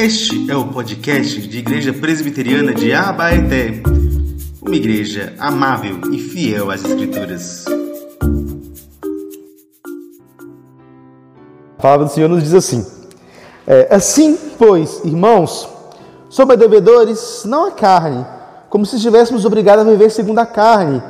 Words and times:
Este 0.00 0.50
é 0.50 0.56
o 0.56 0.64
podcast 0.64 1.42
de 1.42 1.58
Igreja 1.58 1.92
Presbiteriana 1.92 2.72
de 2.72 2.90
Abaeté, 2.90 3.82
uma 4.62 4.74
igreja 4.74 5.34
amável 5.38 6.00
e 6.10 6.18
fiel 6.18 6.70
às 6.70 6.82
Escrituras. 6.82 7.66
A 11.78 11.82
palavra 11.82 12.06
do 12.06 12.12
Senhor 12.12 12.30
nos 12.30 12.42
diz 12.42 12.54
assim: 12.54 12.86
é, 13.66 13.94
Assim, 13.94 14.38
pois, 14.58 15.04
irmãos, 15.04 15.68
somos 16.30 16.56
devedores 16.56 17.42
não 17.44 17.66
a 17.66 17.70
carne, 17.70 18.24
como 18.70 18.86
se 18.86 18.96
estivéssemos 18.96 19.44
obrigados 19.44 19.86
a 19.86 19.90
viver 19.90 20.10
segundo 20.10 20.38
a 20.38 20.46
carne. 20.46 21.02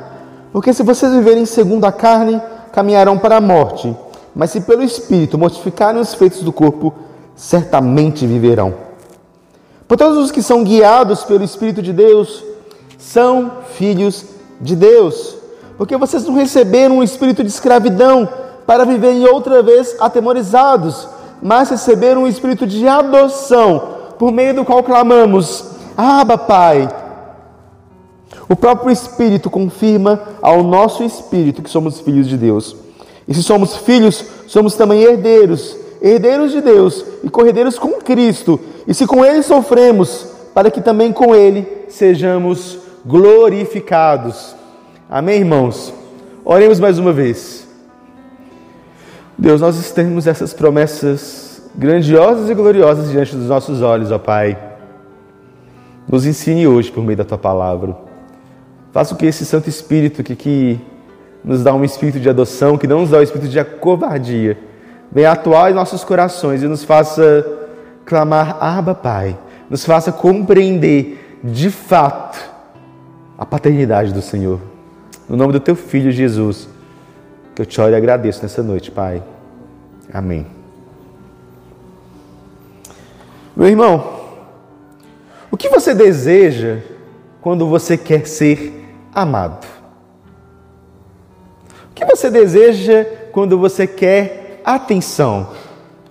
Porque 0.51 0.73
se 0.73 0.83
vocês 0.83 1.13
viverem 1.13 1.45
segundo 1.45 1.85
a 1.85 1.93
carne, 1.93 2.41
caminharão 2.73 3.17
para 3.17 3.37
a 3.37 3.41
morte. 3.41 3.95
Mas 4.35 4.51
se 4.51 4.59
pelo 4.59 4.83
Espírito 4.83 5.37
mortificarem 5.37 6.01
os 6.01 6.13
feitos 6.13 6.43
do 6.43 6.51
corpo, 6.51 6.93
certamente 7.41 8.27
viverão. 8.27 8.75
Por 9.87 9.97
todos 9.97 10.19
os 10.19 10.31
que 10.31 10.43
são 10.43 10.63
guiados 10.63 11.23
pelo 11.23 11.43
Espírito 11.43 11.81
de 11.81 11.91
Deus, 11.91 12.43
são 12.99 13.51
filhos 13.73 14.25
de 14.61 14.75
Deus. 14.75 15.37
Porque 15.75 15.97
vocês 15.97 16.23
não 16.23 16.35
receberam 16.35 16.99
um 16.99 17.03
espírito 17.03 17.43
de 17.43 17.49
escravidão 17.49 18.29
para 18.67 18.85
viverem 18.85 19.25
outra 19.25 19.63
vez 19.63 19.95
atemorizados, 19.99 21.07
mas 21.41 21.71
receberam 21.71 22.23
um 22.23 22.27
espírito 22.27 22.67
de 22.67 22.87
adoção, 22.87 23.95
por 24.19 24.31
meio 24.31 24.53
do 24.53 24.63
qual 24.63 24.83
clamamos: 24.83 25.65
Abba, 25.97 26.37
Pai. 26.37 26.87
O 28.47 28.55
próprio 28.55 28.91
Espírito 28.91 29.49
confirma 29.49 30.21
ao 30.43 30.61
nosso 30.61 31.03
espírito 31.03 31.63
que 31.63 31.69
somos 31.71 32.01
filhos 32.01 32.27
de 32.27 32.37
Deus. 32.37 32.75
E 33.27 33.33
se 33.33 33.41
somos 33.41 33.77
filhos, 33.77 34.23
somos 34.45 34.75
também 34.75 35.01
herdeiros 35.01 35.80
herdeiros 36.01 36.51
de 36.51 36.61
Deus 36.61 37.05
e 37.23 37.29
corredeiros 37.29 37.77
com 37.77 37.93
Cristo, 37.93 38.59
e 38.87 38.93
se 38.93 39.05
com 39.05 39.23
Ele 39.23 39.43
sofremos, 39.43 40.27
para 40.53 40.71
que 40.71 40.81
também 40.81 41.13
com 41.13 41.35
Ele 41.35 41.67
sejamos 41.89 42.79
glorificados. 43.05 44.55
Amém, 45.09 45.39
irmãos? 45.39 45.93
Oremos 46.43 46.79
mais 46.79 46.97
uma 46.97 47.13
vez. 47.13 47.67
Deus, 49.37 49.61
nós 49.61 49.91
temos 49.91 50.27
essas 50.27 50.53
promessas 50.53 51.61
grandiosas 51.75 52.49
e 52.49 52.53
gloriosas 52.53 53.09
diante 53.09 53.35
dos 53.35 53.47
nossos 53.47 53.81
olhos, 53.81 54.11
ó 54.11 54.19
Pai. 54.19 54.57
Nos 56.07 56.25
ensine 56.25 56.67
hoje 56.67 56.91
por 56.91 57.03
meio 57.03 57.17
da 57.17 57.25
Tua 57.25 57.37
palavra. 57.37 57.95
Faça 58.91 59.13
o 59.13 59.17
que 59.17 59.25
esse 59.25 59.45
Santo 59.45 59.69
Espírito 59.69 60.21
que, 60.21 60.35
que 60.35 60.79
nos 61.43 61.63
dá 61.63 61.73
um 61.73 61.83
espírito 61.83 62.19
de 62.19 62.29
adoção, 62.29 62.77
que 62.77 62.87
não 62.87 63.01
nos 63.01 63.09
dá 63.09 63.19
um 63.19 63.21
espírito 63.21 63.49
de 63.49 63.63
covardia, 63.63 64.57
venha 65.11 65.31
atuar 65.31 65.71
em 65.71 65.73
nossos 65.73 66.03
corações 66.03 66.63
e 66.63 66.67
nos 66.67 66.83
faça 66.83 67.45
clamar, 68.05 68.57
Abba 68.63 68.95
Pai, 68.95 69.37
nos 69.69 69.85
faça 69.85 70.11
compreender 70.11 71.39
de 71.43 71.69
fato 71.69 72.39
a 73.37 73.45
paternidade 73.45 74.13
do 74.13 74.21
Senhor. 74.21 74.59
No 75.27 75.35
nome 75.35 75.53
do 75.53 75.59
Teu 75.59 75.75
Filho 75.75 76.11
Jesus, 76.11 76.67
que 77.55 77.61
eu 77.61 77.65
te 77.65 77.79
oro 77.79 77.91
e 77.91 77.95
agradeço 77.95 78.41
nessa 78.41 78.61
noite, 78.61 78.91
Pai. 78.91 79.23
Amém. 80.13 80.45
Meu 83.55 83.67
irmão, 83.67 84.21
o 85.49 85.57
que 85.57 85.69
você 85.69 85.93
deseja 85.93 86.79
quando 87.41 87.67
você 87.67 87.97
quer 87.97 88.25
ser 88.27 88.87
amado? 89.13 89.65
O 91.91 91.93
que 91.93 92.05
você 92.05 92.29
deseja 92.29 93.05
quando 93.31 93.57
você 93.57 93.85
quer 93.85 94.40
atenção. 94.63 95.49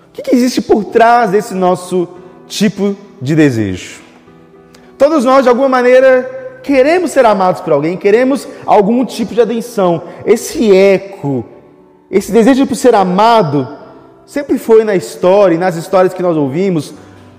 O 0.08 0.12
que, 0.12 0.34
existe 0.34 0.60
por 0.60 0.84
trás 0.84 1.30
desse 1.30 1.54
nosso 1.54 2.08
tipo 2.46 2.96
de 3.20 3.34
desejo? 3.34 4.00
Todos 4.98 5.24
nós, 5.24 5.44
de 5.44 5.48
alguma 5.48 5.68
maneira, 5.68 6.58
queremos 6.62 7.10
ser 7.10 7.24
amados 7.24 7.60
por 7.60 7.72
alguém, 7.72 7.96
queremos 7.96 8.46
algum 8.66 9.04
tipo 9.04 9.34
de 9.34 9.40
atenção. 9.40 10.02
Esse 10.26 10.74
eco, 10.74 11.44
esse 12.10 12.30
desejo 12.30 12.66
por 12.66 12.76
ser 12.76 12.94
amado, 12.94 13.66
sempre 14.26 14.58
foi 14.58 14.84
na 14.84 14.94
história, 14.94 15.58
nas 15.58 15.76
histórias 15.76 16.12
que 16.12 16.22
nós 16.22 16.36
ouvimos, 16.36 16.92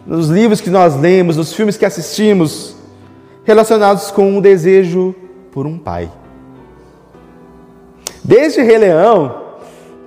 nos 0.06 0.30
livros 0.30 0.62
que 0.62 0.70
nós 0.70 1.00
lemos, 1.00 1.38
nos 1.38 1.54
filmes 1.54 1.78
que 1.78 1.86
assistimos, 1.86 2.76
relacionados 3.44 4.12
com 4.12 4.38
o 4.38 4.42
desejo 4.42 5.14
por 5.52 5.66
um 5.66 5.78
pai. 5.78 6.10
Desde 8.24 8.62
Rei 8.62 8.78
Leão, 8.78 9.41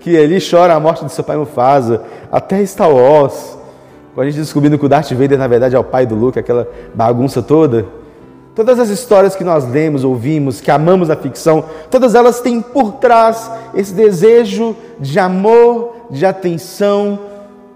que 0.04 0.10
ele 0.10 0.38
chora 0.38 0.75
a 0.75 0.78
morte 0.78 1.03
de 1.03 1.10
seu 1.10 1.25
pai 1.25 1.34
Mufasa, 1.34 2.03
até 2.31 2.65
Star 2.66 2.94
Wars, 2.94 3.56
com 4.15 4.20
a 4.20 4.25
gente 4.26 4.37
descobrindo 4.37 4.78
que 4.78 4.84
o 4.84 4.88
Darth 4.88 5.10
Vader 5.12 5.38
na 5.38 5.48
verdade 5.48 5.75
é 5.75 5.78
o 5.78 5.82
pai 5.82 6.04
do 6.04 6.15
Luke, 6.15 6.38
aquela 6.38 6.69
bagunça 6.94 7.42
toda. 7.42 7.87
Todas 8.54 8.78
as 8.78 8.91
histórias 8.91 9.34
que 9.34 9.43
nós 9.43 9.66
lemos, 9.66 10.04
ouvimos, 10.04 10.60
que 10.60 10.70
amamos 10.70 11.09
na 11.09 11.16
ficção, 11.16 11.64
todas 11.91 12.14
elas 12.14 12.43
têm 12.43 12.60
por 12.60 12.97
trás 12.97 13.50
esse 13.75 13.94
desejo 13.94 14.76
de 15.00 15.19
amor, 15.19 15.97
de 16.10 16.26
atenção 16.26 17.19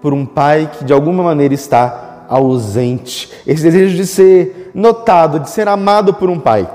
por 0.03 0.12
um 0.12 0.27
pai 0.27 0.71
que 0.71 0.84
de 0.84 0.93
alguma 0.93 1.22
maneira 1.22 1.55
está 1.55 2.27
ausente. 2.28 3.33
Esse 3.47 3.62
desejo 3.62 3.97
de 3.97 4.06
ser 4.06 4.71
notado, 4.75 5.41
de 5.41 5.49
ser 5.49 5.67
amado 5.67 6.12
por 6.12 6.28
um 6.28 6.38
pai. 6.38 6.69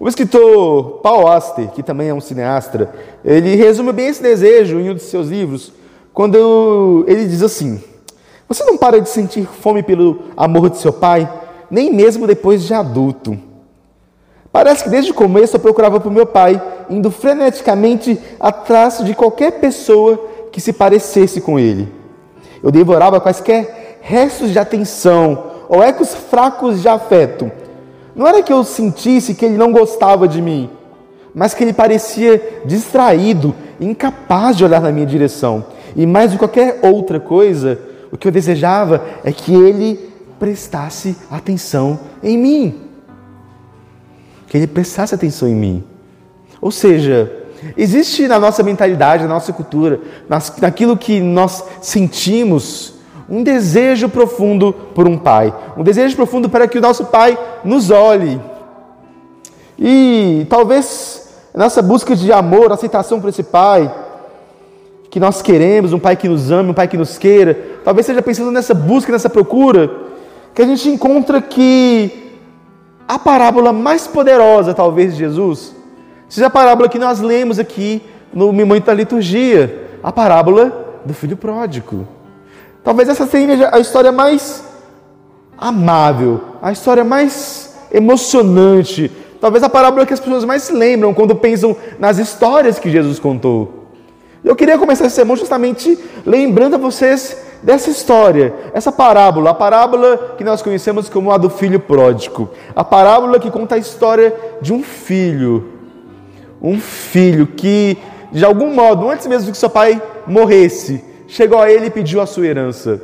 O 0.00 0.08
escritor 0.08 1.00
Paul 1.02 1.26
Auster, 1.26 1.68
que 1.70 1.82
também 1.82 2.08
é 2.08 2.14
um 2.14 2.20
cineasta, 2.20 2.88
ele 3.24 3.56
resume 3.56 3.92
bem 3.92 4.06
esse 4.06 4.22
desejo 4.22 4.78
em 4.78 4.90
um 4.90 4.94
de 4.94 5.02
seus 5.02 5.28
livros, 5.28 5.72
quando 6.14 7.04
ele 7.08 7.26
diz 7.26 7.42
assim: 7.42 7.82
Você 8.48 8.62
não 8.64 8.76
para 8.76 9.00
de 9.00 9.08
sentir 9.08 9.44
fome 9.44 9.82
pelo 9.82 10.20
amor 10.36 10.70
de 10.70 10.78
seu 10.78 10.92
pai, 10.92 11.28
nem 11.68 11.92
mesmo 11.92 12.28
depois 12.28 12.62
de 12.62 12.72
adulto. 12.72 13.36
Parece 14.52 14.84
que 14.84 14.90
desde 14.90 15.10
o 15.10 15.14
começo 15.14 15.56
eu 15.56 15.60
procurava 15.60 15.98
por 15.98 16.12
meu 16.12 16.26
pai, 16.26 16.62
indo 16.88 17.10
freneticamente 17.10 18.18
atrás 18.38 19.04
de 19.04 19.14
qualquer 19.14 19.58
pessoa 19.60 20.16
que 20.52 20.60
se 20.60 20.72
parecesse 20.72 21.40
com 21.40 21.58
ele. 21.58 21.92
Eu 22.62 22.70
devorava 22.70 23.20
quaisquer 23.20 23.98
restos 24.00 24.52
de 24.52 24.60
atenção 24.60 25.44
ou 25.68 25.82
ecos 25.82 26.14
fracos 26.14 26.80
de 26.80 26.88
afeto 26.88 27.50
não 28.18 28.26
era 28.26 28.42
que 28.42 28.52
eu 28.52 28.64
sentisse 28.64 29.32
que 29.32 29.44
ele 29.44 29.56
não 29.56 29.70
gostava 29.70 30.26
de 30.26 30.42
mim, 30.42 30.68
mas 31.32 31.54
que 31.54 31.62
ele 31.62 31.72
parecia 31.72 32.62
distraído, 32.64 33.54
incapaz 33.80 34.56
de 34.56 34.64
olhar 34.64 34.80
na 34.80 34.90
minha 34.90 35.06
direção. 35.06 35.66
E 35.94 36.04
mais 36.04 36.32
do 36.32 36.34
que 36.34 36.38
qualquer 36.40 36.80
outra 36.82 37.20
coisa, 37.20 37.78
o 38.10 38.16
que 38.16 38.26
eu 38.26 38.32
desejava 38.32 39.04
é 39.22 39.30
que 39.30 39.54
ele 39.54 40.10
prestasse 40.36 41.16
atenção 41.30 42.00
em 42.20 42.36
mim. 42.36 42.80
Que 44.48 44.56
ele 44.56 44.66
prestasse 44.66 45.14
atenção 45.14 45.46
em 45.46 45.54
mim. 45.54 45.84
Ou 46.60 46.72
seja, 46.72 47.32
existe 47.76 48.26
na 48.26 48.40
nossa 48.40 48.64
mentalidade, 48.64 49.22
na 49.22 49.28
nossa 49.28 49.52
cultura, 49.52 50.00
naquilo 50.60 50.96
que 50.96 51.20
nós 51.20 51.62
sentimos, 51.80 52.94
um 53.28 53.42
desejo 53.42 54.08
profundo 54.08 54.72
por 54.94 55.06
um 55.06 55.18
pai, 55.18 55.54
um 55.76 55.82
desejo 55.82 56.16
profundo 56.16 56.48
para 56.48 56.66
que 56.66 56.78
o 56.78 56.80
nosso 56.80 57.06
pai 57.06 57.38
nos 57.64 57.90
olhe. 57.90 58.40
E 59.78 60.46
talvez 60.48 61.28
nessa 61.54 61.82
busca 61.82 62.14
de 62.14 62.32
amor, 62.32 62.72
aceitação 62.72 63.20
por 63.20 63.28
esse 63.28 63.42
pai, 63.42 63.92
que 65.10 65.18
nós 65.18 65.42
queremos, 65.42 65.92
um 65.92 65.98
pai 65.98 66.16
que 66.16 66.28
nos 66.28 66.50
ame, 66.50 66.70
um 66.70 66.74
pai 66.74 66.88
que 66.88 66.96
nos 66.96 67.18
queira, 67.18 67.58
talvez 67.84 68.06
seja 68.06 68.22
pensando 68.22 68.50
nessa 68.50 68.74
busca, 68.74 69.10
nessa 69.12 69.28
procura, 69.28 69.90
que 70.54 70.62
a 70.62 70.66
gente 70.66 70.88
encontra 70.88 71.40
que 71.40 72.40
a 73.06 73.18
parábola 73.18 73.72
mais 73.72 74.06
poderosa, 74.06 74.74
talvez, 74.74 75.12
de 75.14 75.20
Jesus, 75.20 75.74
seja 76.28 76.46
a 76.46 76.50
parábola 76.50 76.88
que 76.88 76.98
nós 76.98 77.20
lemos 77.20 77.58
aqui 77.58 78.02
no 78.32 78.52
momento 78.52 78.84
da 78.84 78.94
liturgia, 78.94 79.88
a 80.02 80.12
parábola 80.12 81.00
do 81.04 81.14
filho 81.14 81.36
pródigo. 81.36 82.06
Talvez 82.88 83.06
essa 83.06 83.26
seja 83.26 83.68
a 83.70 83.78
história 83.78 84.10
mais 84.10 84.64
amável, 85.58 86.40
a 86.62 86.72
história 86.72 87.04
mais 87.04 87.76
emocionante, 87.92 89.12
talvez 89.38 89.62
a 89.62 89.68
parábola 89.68 90.06
que 90.06 90.14
as 90.14 90.20
pessoas 90.20 90.42
mais 90.42 90.62
se 90.62 90.72
lembram 90.72 91.12
quando 91.12 91.36
pensam 91.36 91.76
nas 91.98 92.16
histórias 92.16 92.78
que 92.78 92.90
Jesus 92.90 93.18
contou. 93.18 93.88
Eu 94.42 94.56
queria 94.56 94.78
começar 94.78 95.04
esse 95.04 95.16
sermão 95.16 95.36
justamente 95.36 95.98
lembrando 96.24 96.76
a 96.76 96.78
vocês 96.78 97.36
dessa 97.62 97.90
história, 97.90 98.54
essa 98.72 98.90
parábola, 98.90 99.50
a 99.50 99.54
parábola 99.54 100.36
que 100.38 100.42
nós 100.42 100.62
conhecemos 100.62 101.10
como 101.10 101.30
a 101.30 101.36
do 101.36 101.50
filho 101.50 101.80
pródigo, 101.80 102.48
a 102.74 102.82
parábola 102.82 103.38
que 103.38 103.50
conta 103.50 103.74
a 103.74 103.78
história 103.78 104.34
de 104.62 104.72
um 104.72 104.82
filho, 104.82 105.74
um 106.62 106.80
filho 106.80 107.48
que, 107.48 107.98
de 108.32 108.46
algum 108.46 108.72
modo, 108.72 109.10
antes 109.10 109.26
mesmo 109.26 109.52
que 109.52 109.58
seu 109.58 109.68
pai 109.68 110.00
morresse, 110.26 111.06
chegou 111.28 111.60
a 111.60 111.70
ele 111.70 111.86
e 111.86 111.90
pediu 111.90 112.20
a 112.20 112.26
sua 112.26 112.46
herança. 112.46 113.00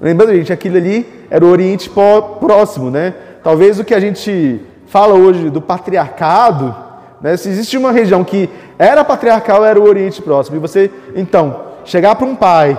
Lembrando, 0.00 0.34
gente, 0.34 0.52
aquilo 0.52 0.76
ali 0.76 1.06
era 1.28 1.44
o 1.44 1.48
Oriente 1.48 1.90
Próximo, 1.90 2.90
né? 2.90 3.14
Talvez 3.42 3.78
o 3.78 3.84
que 3.84 3.92
a 3.92 4.00
gente 4.00 4.60
fala 4.86 5.14
hoje 5.14 5.50
do 5.50 5.60
patriarcado, 5.60 6.74
né? 7.20 7.36
se 7.36 7.48
existe 7.48 7.76
uma 7.76 7.90
região 7.90 8.22
que 8.22 8.48
era 8.78 9.04
patriarcal, 9.04 9.64
era 9.64 9.78
o 9.78 9.84
Oriente 9.84 10.22
Próximo. 10.22 10.56
E 10.56 10.60
você, 10.60 10.90
então, 11.14 11.62
chegar 11.84 12.14
para 12.14 12.26
um 12.26 12.36
pai 12.36 12.78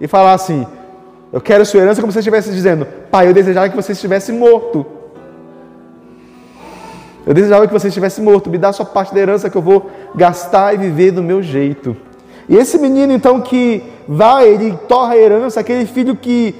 e 0.00 0.06
falar 0.06 0.32
assim: 0.32 0.66
Eu 1.32 1.40
quero 1.40 1.66
sua 1.66 1.80
herança 1.80 2.00
como 2.00 2.12
se 2.12 2.14
você 2.14 2.20
estivesse 2.20 2.50
dizendo: 2.50 2.86
Pai, 3.10 3.28
eu 3.28 3.34
desejava 3.34 3.68
que 3.68 3.76
você 3.76 3.92
estivesse 3.92 4.32
morto. 4.32 4.86
Eu 7.26 7.34
desejava 7.34 7.66
que 7.66 7.72
você 7.72 7.88
estivesse 7.88 8.20
morto. 8.20 8.48
Me 8.48 8.56
dá 8.56 8.68
a 8.68 8.72
sua 8.72 8.86
parte 8.86 9.12
da 9.12 9.20
herança 9.20 9.50
que 9.50 9.56
eu 9.56 9.62
vou 9.62 9.90
gastar 10.14 10.74
e 10.74 10.78
viver 10.78 11.10
do 11.10 11.22
meu 11.22 11.42
jeito. 11.42 11.96
E 12.48 12.56
esse 12.56 12.78
menino, 12.78 13.12
então, 13.12 13.40
que 13.40 13.82
vai, 14.06 14.48
ele 14.48 14.78
torra 14.88 15.14
a 15.14 15.18
herança, 15.18 15.60
aquele 15.60 15.86
filho 15.86 16.14
que 16.14 16.54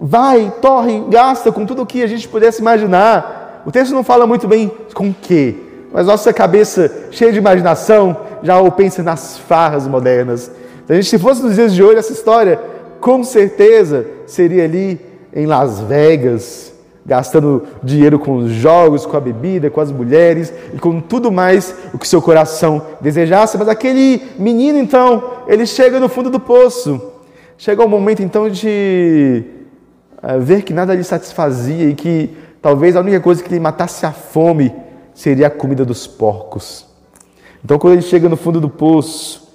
vai, 0.00 0.52
torra 0.60 0.90
e 0.90 1.00
gasta 1.08 1.52
com 1.52 1.64
tudo 1.64 1.82
o 1.82 1.86
que 1.86 2.02
a 2.02 2.06
gente 2.06 2.26
pudesse 2.26 2.60
imaginar. 2.60 3.62
O 3.64 3.70
texto 3.70 3.92
não 3.92 4.02
fala 4.02 4.26
muito 4.26 4.48
bem 4.48 4.70
com 4.92 5.10
o 5.10 5.14
quê, 5.22 5.54
mas 5.92 6.06
nossa 6.06 6.32
cabeça, 6.32 6.90
cheia 7.12 7.30
de 7.30 7.38
imaginação, 7.38 8.16
já 8.42 8.58
pensa 8.72 9.02
nas 9.02 9.38
farras 9.38 9.86
modernas. 9.86 10.50
Se, 10.86 10.92
a 10.92 10.94
gente, 10.96 11.06
se 11.06 11.18
fosse 11.18 11.42
nos 11.42 11.54
dias 11.54 11.72
de 11.72 11.82
hoje, 11.82 11.98
essa 11.98 12.12
história, 12.12 12.58
com 13.00 13.22
certeza, 13.22 14.06
seria 14.26 14.64
ali 14.64 15.00
em 15.32 15.46
Las 15.46 15.80
Vegas, 15.80 16.71
gastando 17.04 17.64
dinheiro 17.82 18.18
com 18.18 18.36
os 18.36 18.52
jogos, 18.52 19.04
com 19.04 19.16
a 19.16 19.20
bebida, 19.20 19.70
com 19.70 19.80
as 19.80 19.90
mulheres 19.90 20.52
e 20.72 20.78
com 20.78 21.00
tudo 21.00 21.32
mais 21.32 21.74
o 21.92 21.98
que 21.98 22.06
seu 22.06 22.22
coração 22.22 22.82
desejasse. 23.00 23.58
Mas 23.58 23.68
aquele 23.68 24.22
menino, 24.38 24.78
então, 24.78 25.22
ele 25.46 25.66
chega 25.66 25.98
no 25.98 26.08
fundo 26.08 26.30
do 26.30 26.38
poço. 26.38 27.00
Chega 27.58 27.84
o 27.84 27.88
momento, 27.88 28.22
então, 28.22 28.48
de 28.48 29.44
uh, 30.22 30.40
ver 30.40 30.62
que 30.62 30.72
nada 30.72 30.94
lhe 30.94 31.04
satisfazia 31.04 31.88
e 31.88 31.94
que 31.94 32.30
talvez 32.60 32.96
a 32.96 33.00
única 33.00 33.20
coisa 33.20 33.42
que 33.42 33.52
lhe 33.52 33.60
matasse 33.60 34.06
a 34.06 34.12
fome 34.12 34.72
seria 35.12 35.48
a 35.48 35.50
comida 35.50 35.84
dos 35.84 36.06
porcos. 36.06 36.86
Então, 37.64 37.78
quando 37.78 37.94
ele 37.94 38.02
chega 38.02 38.28
no 38.28 38.36
fundo 38.36 38.60
do 38.60 38.68
poço, 38.68 39.48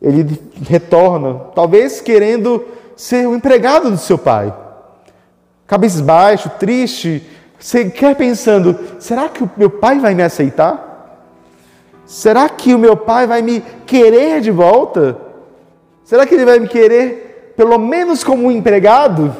ele 0.00 0.40
retorna, 0.68 1.34
talvez 1.54 2.00
querendo 2.00 2.64
ser 2.96 3.26
o 3.26 3.34
empregado 3.34 3.90
do 3.90 3.96
seu 3.96 4.18
pai 4.18 4.52
cabisbaixo, 5.66 6.50
triste, 6.58 7.22
você 7.58 7.86
quer 7.86 8.14
pensando: 8.14 8.78
será 8.98 9.28
que 9.28 9.42
o 9.42 9.50
meu 9.56 9.70
pai 9.70 9.98
vai 9.98 10.14
me 10.14 10.22
aceitar? 10.22 10.92
Será 12.04 12.48
que 12.48 12.74
o 12.74 12.78
meu 12.78 12.96
pai 12.96 13.26
vai 13.26 13.40
me 13.40 13.62
querer 13.86 14.40
de 14.40 14.50
volta? 14.50 15.16
Será 16.04 16.26
que 16.26 16.34
ele 16.34 16.44
vai 16.44 16.58
me 16.58 16.68
querer 16.68 17.54
pelo 17.56 17.78
menos 17.78 18.22
como 18.22 18.46
um 18.46 18.50
empregado? 18.50 19.34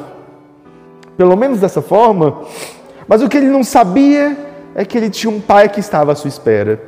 Pelo 1.15 1.37
menos 1.37 1.59
dessa 1.59 1.81
forma? 1.81 2.41
Mas 3.07 3.21
o 3.21 3.29
que 3.29 3.37
ele 3.37 3.49
não 3.49 3.63
sabia 3.63 4.35
é 4.73 4.83
que 4.83 4.97
ele 4.97 5.09
tinha 5.09 5.31
um 5.31 5.39
pai 5.39 5.69
que 5.69 5.79
estava 5.79 6.11
à 6.11 6.15
sua 6.15 6.27
espera. 6.27 6.81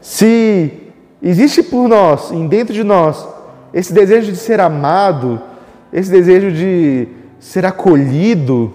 Se 0.00 0.70
existe 1.22 1.62
por 1.62 1.88
nós, 1.88 2.30
dentro 2.48 2.74
de 2.74 2.84
nós, 2.84 3.26
esse 3.72 3.92
desejo 3.92 4.30
de 4.30 4.38
ser 4.38 4.60
amado, 4.60 5.40
esse 5.92 6.10
desejo 6.10 6.52
de 6.52 7.08
ser 7.38 7.64
acolhido, 7.64 8.72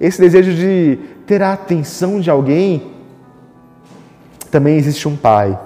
esse 0.00 0.20
desejo 0.20 0.52
de 0.54 0.98
ter 1.26 1.42
a 1.42 1.52
atenção 1.52 2.20
de 2.20 2.30
alguém, 2.30 2.90
também 4.50 4.76
existe 4.76 5.08
um 5.08 5.16
Pai, 5.16 5.58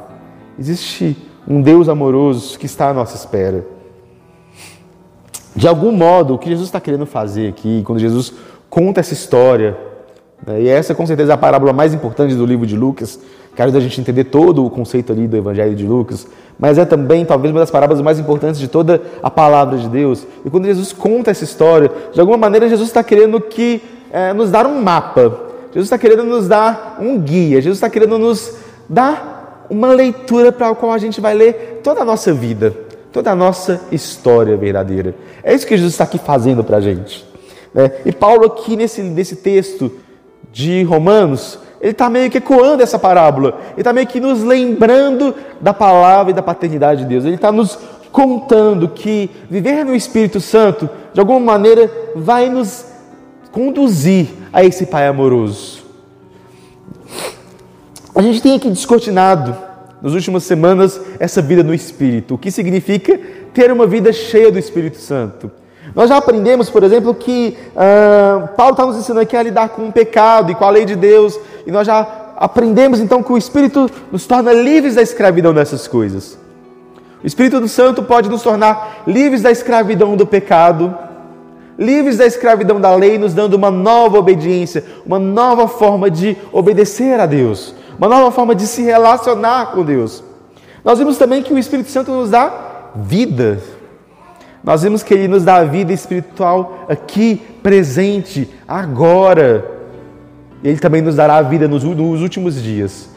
existe 0.59 1.17
um 1.49 1.61
Deus 1.61 1.89
amoroso 1.89 2.59
que 2.59 2.67
está 2.67 2.91
à 2.91 2.95
nossa 2.95 3.17
espera. 3.17 3.67
De 5.55 5.67
algum 5.67 5.91
modo, 5.93 6.35
o 6.35 6.39
que 6.39 6.51
Jesus 6.51 6.69
está 6.69 6.81
querendo 6.81 7.07
fazer 7.07 7.49
aqui, 7.49 7.83
quando 7.85 7.99
Jesus 7.99 8.33
conta 8.69 9.01
essa 9.01 9.15
história, 9.15 9.77
e 10.59 10.69
essa 10.69 10.95
com 10.95 11.07
certeza 11.07 11.33
é 11.33 11.35
a 11.35 11.39
parábola 11.39 11.73
mais 11.73 11.95
importante 11.95 12.35
do 12.35 12.45
livro 12.45 12.67
de 12.67 12.77
Lucas, 12.77 13.19
que 13.55 13.63
ajuda 13.63 13.79
a 13.79 13.81
gente 13.81 14.01
entender 14.01 14.25
todo 14.25 14.65
o 14.65 14.71
conceito 14.71 15.13
ali 15.13 15.27
do 15.27 15.37
Evangelho 15.37 15.75
de 15.75 15.87
Lucas, 15.87 16.27
mas 16.59 16.79
é 16.79 16.85
também 16.85 17.25
talvez 17.25 17.53
uma 17.53 17.61
das 17.61 17.71
parábolas 17.71 18.03
mais 18.03 18.19
importantes 18.19 18.61
de 18.61 18.69
toda 18.69 19.03
a 19.23 19.31
palavra 19.31 19.79
de 19.79 19.89
Deus. 19.89 20.27
E 20.45 20.51
quando 20.51 20.67
Jesus 20.67 20.93
conta 20.93 21.31
essa 21.31 21.45
história, 21.45 21.91
de 22.13 22.21
alguma 22.21 22.37
maneira 22.37 22.69
Jesus 22.69 22.89
está 22.89 23.03
querendo 23.03 23.41
que 23.41 23.83
é, 24.13 24.33
nos 24.33 24.51
dar 24.51 24.67
um 24.67 24.81
mapa. 24.83 25.41
Jesus 25.73 25.87
está 25.87 25.99
querendo 25.99 26.25
nos 26.25 26.49
dar 26.49 26.99
um 27.01 27.19
guia. 27.19 27.61
Jesus 27.61 27.79
está 27.79 27.91
querendo 27.91 28.19
nos 28.19 28.57
dar 28.89 29.67
uma 29.69 29.93
leitura 29.93 30.53
para 30.53 30.71
a 30.71 30.75
qual 30.75 30.93
a 30.93 30.99
gente 30.99 31.21
vai 31.21 31.35
ler 31.35 31.81
toda 31.83 32.03
a 32.03 32.05
nossa 32.05 32.33
vida, 32.33 32.75
toda 33.13 33.31
a 33.31 33.35
nossa 33.35 33.81
história 33.91 34.57
verdadeira. 34.57 35.15
É 35.43 35.55
isso 35.55 35.67
que 35.67 35.77
Jesus 35.77 35.93
está 35.95 36.05
aqui 36.05 36.19
fazendo 36.19 36.63
para 36.63 36.79
a 36.79 36.81
gente. 36.81 37.27
Né? 37.75 37.91
E 38.05 38.13
Paulo 38.13 38.47
aqui 38.47 38.77
nesse, 38.77 39.03
nesse 39.03 39.37
texto 39.37 39.93
de 40.57 40.83
Romanos 40.85 41.59
ele 41.79 41.91
está 41.91 42.09
meio 42.09 42.31
que 42.31 42.39
ecoando 42.39 42.83
essa 42.83 42.99
parábola, 42.99 43.61
ele 43.73 43.83
está 43.83 43.93
meio 43.93 44.07
que 44.07 44.19
nos 44.19 44.43
lembrando 44.43 45.35
da 45.61 45.75
palavra 45.75 46.33
e 46.33 46.35
da 46.35 46.43
paternidade 46.43 47.03
de 47.03 47.09
Deus, 47.09 47.27
ele 47.27 47.35
está 47.35 47.53
nos 47.53 47.79
contando 48.11 48.89
que 48.89 49.31
viver 49.51 49.85
no 49.85 49.95
Espírito 49.95 50.41
Santo, 50.41 50.89
de 51.13 51.21
alguma 51.21 51.39
maneira, 51.39 51.91
vai 52.15 52.49
nos 52.49 52.87
conduzir 53.53 54.29
a 54.51 54.65
esse 54.65 54.87
Pai 54.87 55.07
amoroso. 55.07 55.85
A 58.15 58.23
gente 58.23 58.41
tem 58.41 58.57
aqui 58.57 58.71
descortinado, 58.71 59.55
nas 60.01 60.15
últimas 60.15 60.45
semanas, 60.45 60.99
essa 61.19 61.43
vida 61.43 61.63
no 61.63 61.75
Espírito, 61.75 62.35
o 62.35 62.39
que 62.39 62.51
significa 62.51 63.21
ter 63.53 63.71
uma 63.71 63.87
vida 63.87 64.11
cheia 64.11 64.51
do 64.51 64.59
Espírito 64.59 64.97
Santo. 64.97 65.51
Nós 65.97 66.11
já 66.11 66.19
aprendemos, 66.19 66.69
por 66.69 66.85
exemplo, 66.85 67.15
que 67.15 67.57
uh, 67.73 68.49
Paulo 68.49 68.73
está 68.73 68.85
nos 68.85 68.99
ensinando 68.99 69.23
aqui 69.23 69.35
a 69.35 69.43
lidar 69.43 69.71
com 69.71 69.89
o 69.89 69.93
pecado 69.93 70.53
e 70.53 70.55
com 70.55 70.67
a 70.67 70.69
lei 70.69 70.85
de 70.85 70.95
Deus, 70.95 71.41
e 71.67 71.73
nós 71.73 71.87
já 71.87 72.07
aprendemos 72.37 73.01
então 73.01 73.23
que 73.23 73.33
o 73.33 73.39
Espírito 73.39 73.91
nos 74.13 74.27
torna 74.27 74.53
livres 74.53 74.97
da 74.97 75.01
escravidão 75.01 75.55
dessas 75.55 75.89
coisas. 75.89 76.39
O 77.25 77.27
Espírito 77.27 77.59
do 77.61 77.67
Santo 77.67 78.03
pode 78.03 78.29
nos 78.29 78.43
tornar 78.43 79.05
livres 79.07 79.41
da 79.41 79.51
escravidão 79.51 80.19
do 80.19 80.27
pecado, 80.27 80.95
livres 81.79 82.19
da 82.19 82.27
escravidão 82.27 82.79
da 82.79 82.95
lei, 82.95 83.17
nos 83.17 83.33
dando 83.33 83.55
uma 83.55 83.71
nova 83.71 84.19
obediência, 84.19 84.85
uma 85.07 85.19
nova 85.19 85.67
forma 85.67 86.11
de 86.11 86.37
obedecer 86.53 87.19
a 87.19 87.25
Deus, 87.25 87.75
uma 87.99 88.07
nova 88.07 88.31
forma 88.31 88.55
de 88.55 88.67
se 88.67 88.83
relacionar 88.83 89.73
com 89.73 89.83
Deus. 89.83 90.23
Nós 90.85 90.99
vimos 90.99 91.17
também 91.17 91.43
que 91.43 91.55
o 91.55 91.59
Espírito 91.59 91.91
Santo 91.91 92.13
nos 92.13 92.29
dá 92.29 92.53
vida. 92.95 93.61
Nós 94.67 94.83
vimos 94.83 95.05
que 95.05 95.15
ele 95.15 95.29
nos 95.29 95.45
dá 95.45 95.59
a 95.59 95.65
vida 95.65 95.93
espiritual 95.93 96.87
aqui, 96.89 97.41
presente, 97.63 98.53
agora. 98.67 99.65
Ele 100.65 100.81
também 100.81 101.01
nos 101.01 101.15
dará 101.15 101.37
a 101.37 101.43
vida 101.43 101.69
nos, 101.69 101.85
nos 101.85 102.21
últimos 102.21 102.61
dias, 102.61 103.09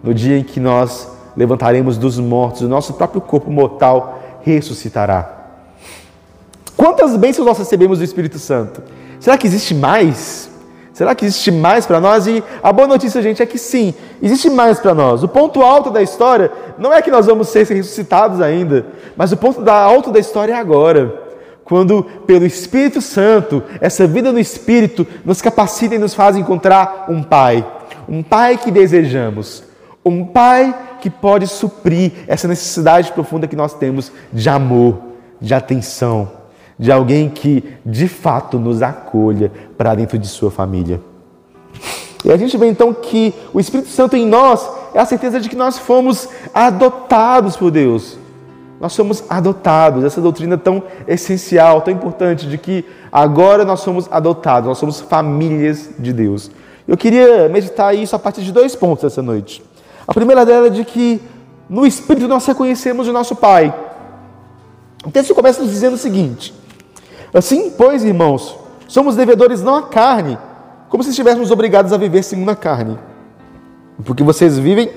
no 0.00 0.14
dia 0.14 0.38
em 0.38 0.44
que 0.44 0.60
nós 0.60 1.10
levantaremos 1.36 1.98
dos 1.98 2.20
mortos, 2.20 2.62
o 2.62 2.68
nosso 2.68 2.94
próprio 2.94 3.20
corpo 3.20 3.50
mortal 3.50 4.22
ressuscitará. 4.42 5.40
Quantas 6.76 7.16
bênçãos 7.16 7.46
nós 7.46 7.58
recebemos 7.58 7.98
do 7.98 8.04
Espírito 8.04 8.38
Santo? 8.38 8.80
Será 9.18 9.36
que 9.36 9.48
existe 9.48 9.74
mais? 9.74 10.51
Será 10.92 11.14
que 11.14 11.24
existe 11.24 11.50
mais 11.50 11.86
para 11.86 11.98
nós? 11.98 12.26
E 12.26 12.44
a 12.62 12.72
boa 12.72 12.86
notícia, 12.86 13.22
gente, 13.22 13.42
é 13.42 13.46
que 13.46 13.58
sim, 13.58 13.94
existe 14.22 14.50
mais 14.50 14.78
para 14.78 14.94
nós. 14.94 15.22
O 15.22 15.28
ponto 15.28 15.62
alto 15.62 15.90
da 15.90 16.02
história 16.02 16.52
não 16.78 16.92
é 16.92 17.00
que 17.00 17.10
nós 17.10 17.26
vamos 17.26 17.48
ser 17.48 17.66
ressuscitados 17.66 18.40
ainda, 18.40 18.86
mas 19.16 19.32
o 19.32 19.36
ponto 19.36 19.68
alto 19.68 20.10
da 20.10 20.18
história 20.18 20.52
é 20.52 20.56
agora. 20.56 21.20
Quando, 21.64 22.02
pelo 22.26 22.44
Espírito 22.44 23.00
Santo, 23.00 23.62
essa 23.80 24.06
vida 24.06 24.30
no 24.30 24.38
Espírito 24.38 25.06
nos 25.24 25.40
capacita 25.40 25.94
e 25.94 25.98
nos 25.98 26.12
faz 26.12 26.36
encontrar 26.36 27.06
um 27.08 27.22
Pai. 27.22 27.64
Um 28.06 28.22
Pai 28.22 28.58
que 28.58 28.70
desejamos. 28.70 29.62
Um 30.04 30.26
Pai 30.26 30.74
que 31.00 31.08
pode 31.08 31.46
suprir 31.46 32.12
essa 32.26 32.46
necessidade 32.46 33.12
profunda 33.12 33.46
que 33.46 33.56
nós 33.56 33.72
temos 33.72 34.12
de 34.32 34.48
amor, 34.50 34.98
de 35.40 35.54
atenção 35.54 36.41
de 36.82 36.90
alguém 36.90 37.28
que 37.28 37.62
de 37.86 38.08
fato 38.08 38.58
nos 38.58 38.82
acolha 38.82 39.52
para 39.78 39.94
dentro 39.94 40.18
de 40.18 40.26
sua 40.26 40.50
família. 40.50 41.00
E 42.24 42.32
a 42.32 42.36
gente 42.36 42.56
vê 42.56 42.66
então 42.66 42.92
que 42.92 43.32
o 43.54 43.60
Espírito 43.60 43.88
Santo 43.88 44.16
em 44.16 44.26
nós 44.26 44.68
é 44.92 44.98
a 44.98 45.06
certeza 45.06 45.38
de 45.40 45.48
que 45.48 45.54
nós 45.54 45.78
fomos 45.78 46.28
adotados 46.52 47.56
por 47.56 47.70
Deus. 47.70 48.18
Nós 48.80 48.94
somos 48.94 49.22
adotados, 49.30 50.02
essa 50.02 50.20
doutrina 50.20 50.58
tão 50.58 50.82
essencial, 51.06 51.82
tão 51.82 51.94
importante, 51.94 52.48
de 52.48 52.58
que 52.58 52.84
agora 53.12 53.64
nós 53.64 53.78
somos 53.78 54.08
adotados, 54.10 54.66
nós 54.66 54.78
somos 54.78 55.00
famílias 55.00 55.88
de 56.00 56.12
Deus. 56.12 56.50
Eu 56.88 56.96
queria 56.96 57.48
meditar 57.48 57.94
isso 57.94 58.16
a 58.16 58.18
partir 58.18 58.42
de 58.42 58.50
dois 58.50 58.74
pontos 58.74 59.04
essa 59.04 59.22
noite. 59.22 59.62
A 60.04 60.12
primeira 60.12 60.44
dela 60.44 60.66
é 60.66 60.70
de 60.70 60.84
que 60.84 61.22
no 61.70 61.86
Espírito 61.86 62.26
nós 62.26 62.44
reconhecemos 62.44 63.06
o 63.06 63.12
nosso 63.12 63.36
Pai. 63.36 63.72
O 65.06 65.12
texto 65.12 65.32
começa 65.32 65.62
nos 65.62 65.70
dizendo 65.70 65.94
o 65.94 65.98
seguinte: 65.98 66.52
Assim, 67.32 67.70
pois, 67.70 68.04
irmãos, 68.04 68.56
somos 68.86 69.16
devedores 69.16 69.62
não 69.62 69.76
à 69.76 69.82
carne, 69.82 70.38
como 70.88 71.02
se 71.02 71.10
estivéssemos 71.10 71.50
obrigados 71.50 71.92
a 71.92 71.96
viver 71.96 72.22
segundo 72.22 72.50
a 72.50 72.56
carne. 72.56 72.98
Porque 74.04 74.22
vocês 74.22 74.58
vivem, 74.58 74.90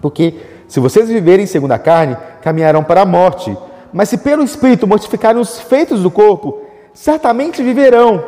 porque 0.00 0.34
se 0.66 0.80
vocês 0.80 1.08
viverem 1.08 1.46
segundo 1.46 1.72
a 1.72 1.78
carne, 1.78 2.16
caminharão 2.40 2.82
para 2.82 3.02
a 3.02 3.06
morte. 3.06 3.56
Mas 3.92 4.08
se 4.08 4.18
pelo 4.18 4.42
Espírito 4.42 4.86
mortificarem 4.86 5.40
os 5.40 5.58
feitos 5.58 6.02
do 6.02 6.10
corpo, 6.10 6.62
certamente 6.94 7.62
viverão. 7.62 8.24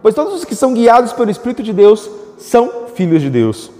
Pois 0.00 0.14
todos 0.14 0.34
os 0.34 0.44
que 0.44 0.54
são 0.54 0.74
guiados 0.74 1.12
pelo 1.12 1.30
Espírito 1.30 1.62
de 1.62 1.72
Deus 1.72 2.08
são 2.38 2.86
filhos 2.94 3.22
de 3.22 3.30
Deus. 3.30 3.70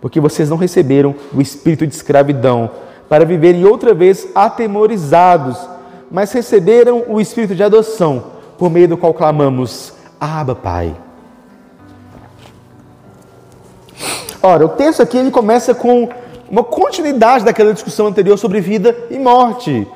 Porque 0.00 0.20
vocês 0.20 0.50
não 0.50 0.58
receberam 0.58 1.14
o 1.32 1.40
espírito 1.40 1.86
de 1.86 1.94
escravidão 1.94 2.70
para 3.08 3.24
viverem 3.24 3.64
outra 3.64 3.94
vez 3.94 4.28
atemorizados 4.34 5.56
mas 6.14 6.30
receberam 6.30 7.04
o 7.08 7.20
espírito 7.20 7.56
de 7.56 7.62
adoção, 7.64 8.33
por 8.58 8.70
meio 8.70 8.88
do 8.88 8.96
qual 8.96 9.14
clamamos: 9.14 9.92
Abba, 10.20 10.54
Pai. 10.54 10.94
Ora, 14.42 14.66
o 14.66 14.68
texto 14.68 15.02
aqui 15.02 15.16
ele 15.16 15.30
começa 15.30 15.74
com 15.74 16.08
uma 16.50 16.62
continuidade 16.62 17.44
daquela 17.44 17.72
discussão 17.72 18.06
anterior 18.06 18.36
sobre 18.36 18.60
vida 18.60 18.94
e 19.10 19.18
morte. 19.18 19.88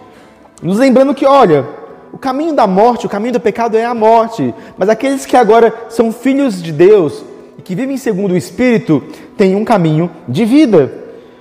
Nos 0.63 0.79
lembrando 0.79 1.15
que, 1.15 1.27
olha, 1.27 1.67
o 2.13 2.19
caminho 2.19 2.55
da 2.55 2.67
morte, 2.67 3.07
o 3.07 3.09
caminho 3.09 3.35
do 3.35 3.41
pecado 3.41 3.77
é 3.77 3.85
a 3.85 3.95
morte, 3.95 4.55
mas 4.77 4.89
aqueles 4.89 5.27
que 5.27 5.37
agora 5.37 5.73
são 5.89 6.11
filhos 6.11 6.63
de 6.63 6.73
Deus 6.73 7.23
e 7.59 7.63
que 7.63 7.75
vivem 7.75 7.97
segundo 7.97 8.33
o 8.33 8.37
Espírito 8.37 9.03
têm 9.37 9.55
um 9.55 9.65
caminho 9.65 10.11
de 10.27 10.45
vida. 10.45 10.93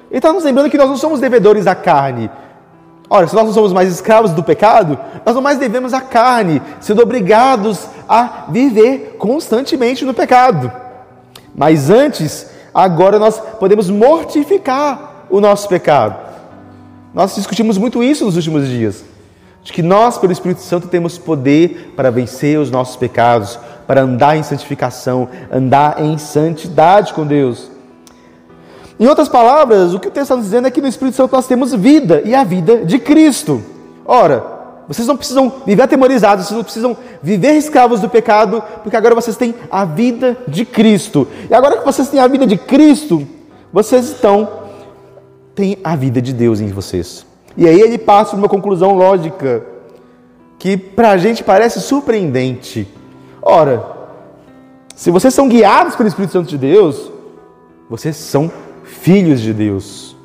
Ele 0.09 0.19
está 0.19 0.31
nos 0.31 0.43
lembrando 0.43 0.69
que 0.69 0.77
nós 0.77 0.89
não 0.89 0.97
somos 0.97 1.19
devedores 1.19 1.65
da 1.65 1.75
carne. 1.75 2.29
Ora, 3.09 3.27
se 3.27 3.35
nós 3.35 3.45
não 3.45 3.53
somos 3.53 3.71
mais 3.71 3.89
escravos 3.91 4.31
do 4.31 4.43
pecado, 4.43 4.99
nós 5.25 5.33
não 5.33 5.41
mais 5.41 5.57
devemos 5.57 5.93
a 5.93 6.01
carne, 6.01 6.61
sendo 6.81 7.01
obrigados 7.01 7.87
a 8.07 8.45
viver 8.49 9.15
constantemente 9.17 10.03
no 10.03 10.13
pecado. 10.13 10.71
Mas 11.55 11.89
antes, 11.89 12.47
agora 12.73 13.17
nós 13.17 13.39
podemos 13.59 13.89
mortificar 13.89 15.25
o 15.29 15.39
nosso 15.39 15.69
pecado. 15.69 16.27
Nós 17.13 17.33
discutimos 17.33 17.77
muito 17.77 18.03
isso 18.03 18.25
nos 18.25 18.35
últimos 18.35 18.67
dias. 18.67 19.03
De 19.63 19.73
que 19.73 19.81
nós, 19.81 20.17
pelo 20.17 20.31
Espírito 20.31 20.61
Santo, 20.61 20.87
temos 20.87 21.17
poder 21.17 21.93
para 21.95 22.11
vencer 22.11 22.59
os 22.59 22.69
nossos 22.69 22.95
pecados, 22.95 23.57
para 23.85 24.01
andar 24.01 24.37
em 24.37 24.43
santificação, 24.43 25.29
andar 25.51 26.01
em 26.01 26.17
santidade 26.17 27.13
com 27.13 27.25
Deus. 27.25 27.71
Em 28.99 29.05
outras 29.07 29.29
palavras, 29.29 29.93
o 29.93 29.99
que 29.99 30.07
o 30.07 30.11
texto 30.11 30.31
está 30.31 30.35
dizendo 30.35 30.67
é 30.67 30.71
que 30.71 30.81
no 30.81 30.87
Espírito 30.87 31.15
Santo 31.15 31.35
nós 31.35 31.45
temos 31.45 31.73
vida 31.73 32.21
e 32.25 32.33
a 32.33 32.43
vida 32.43 32.85
de 32.85 32.97
Cristo. 32.97 33.63
Ora, 34.05 34.43
vocês 34.87 35.07
não 35.07 35.17
precisam 35.17 35.51
viver 35.65 35.83
atemorizados, 35.83 36.45
vocês 36.45 36.57
não 36.57 36.63
precisam 36.63 36.97
viver 37.21 37.53
escravos 37.53 37.99
do 37.99 38.09
pecado, 38.09 38.63
porque 38.81 38.95
agora 38.95 39.13
vocês 39.13 39.35
têm 39.35 39.53
a 39.69 39.85
vida 39.85 40.37
de 40.47 40.65
Cristo. 40.65 41.27
E 41.49 41.53
agora 41.53 41.77
que 41.77 41.85
vocês 41.85 42.07
têm 42.07 42.19
a 42.19 42.27
vida 42.27 42.47
de 42.47 42.57
Cristo, 42.57 43.27
vocês 43.71 44.05
estão 44.05 44.65
tem 45.53 45.77
a 45.83 45.95
vida 45.95 46.21
de 46.21 46.33
Deus 46.33 46.61
em 46.61 46.67
vocês. 46.67 47.25
E 47.57 47.67
aí 47.67 47.81
ele 47.81 47.97
passa 47.97 48.35
uma 48.35 48.47
conclusão 48.47 48.93
lógica 48.93 49.65
que 50.59 50.77
para 50.77 51.09
a 51.09 51.17
gente 51.17 51.43
parece 51.43 51.81
surpreendente. 51.81 52.87
Ora, 53.41 53.83
se 54.95 55.09
vocês 55.09 55.33
são 55.33 55.49
guiados 55.49 55.95
pelo 55.95 56.07
Espírito 56.07 56.33
Santo 56.33 56.47
de 56.47 56.57
Deus, 56.57 57.11
vocês 57.89 58.15
são 58.15 58.51
filhos 58.87 59.41
de 59.41 59.53
Deus. 59.53 60.15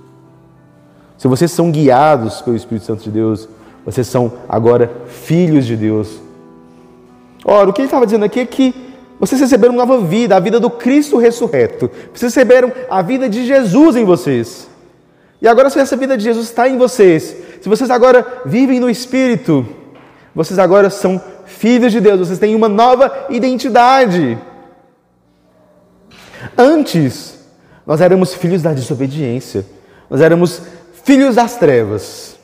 Se 1.18 1.28
vocês 1.28 1.50
são 1.50 1.70
guiados 1.70 2.40
pelo 2.40 2.56
Espírito 2.56 2.86
Santo 2.86 3.04
de 3.04 3.10
Deus, 3.10 3.48
vocês 3.84 4.06
são 4.06 4.32
agora 4.48 4.90
filhos 5.06 5.66
de 5.66 5.76
Deus. 5.76 6.20
Ora, 7.44 7.68
o 7.68 7.72
que 7.72 7.80
ele 7.80 7.86
estava 7.86 8.06
dizendo 8.06 8.24
aqui 8.24 8.40
é 8.40 8.46
que 8.46 8.74
vocês 9.18 9.40
receberam 9.40 9.74
nova 9.74 10.00
vida, 10.00 10.36
a 10.36 10.40
vida 10.40 10.58
do 10.58 10.70
Cristo 10.70 11.16
ressurreto. 11.16 11.90
Vocês 12.12 12.34
receberam 12.34 12.72
a 12.90 13.02
vida 13.02 13.28
de 13.28 13.46
Jesus 13.46 13.96
em 13.96 14.04
vocês. 14.04 14.68
E 15.40 15.48
agora, 15.48 15.70
se 15.70 15.78
essa 15.78 15.96
vida 15.96 16.16
de 16.16 16.24
Jesus 16.24 16.46
está 16.46 16.68
em 16.68 16.78
vocês, 16.78 17.36
se 17.60 17.68
vocês 17.68 17.90
agora 17.90 18.42
vivem 18.46 18.78
no 18.78 18.88
Espírito, 18.88 19.66
vocês 20.34 20.58
agora 20.58 20.88
são 20.88 21.20
filhos 21.44 21.92
de 21.92 22.00
Deus, 22.00 22.20
vocês 22.20 22.38
têm 22.38 22.54
uma 22.54 22.68
nova 22.68 23.26
identidade. 23.28 24.38
Antes, 26.56 27.41
nós 27.86 28.00
éramos 28.00 28.34
filhos 28.34 28.62
da 28.62 28.72
desobediência, 28.72 29.66
nós 30.08 30.20
éramos 30.20 30.62
filhos 31.04 31.36
das 31.36 31.56
trevas, 31.56 32.36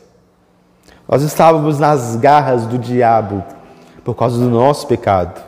nós 1.08 1.22
estávamos 1.22 1.78
nas 1.78 2.16
garras 2.16 2.66
do 2.66 2.78
diabo 2.78 3.44
por 4.04 4.14
causa 4.14 4.38
do 4.38 4.50
nosso 4.50 4.86
pecado. 4.86 5.40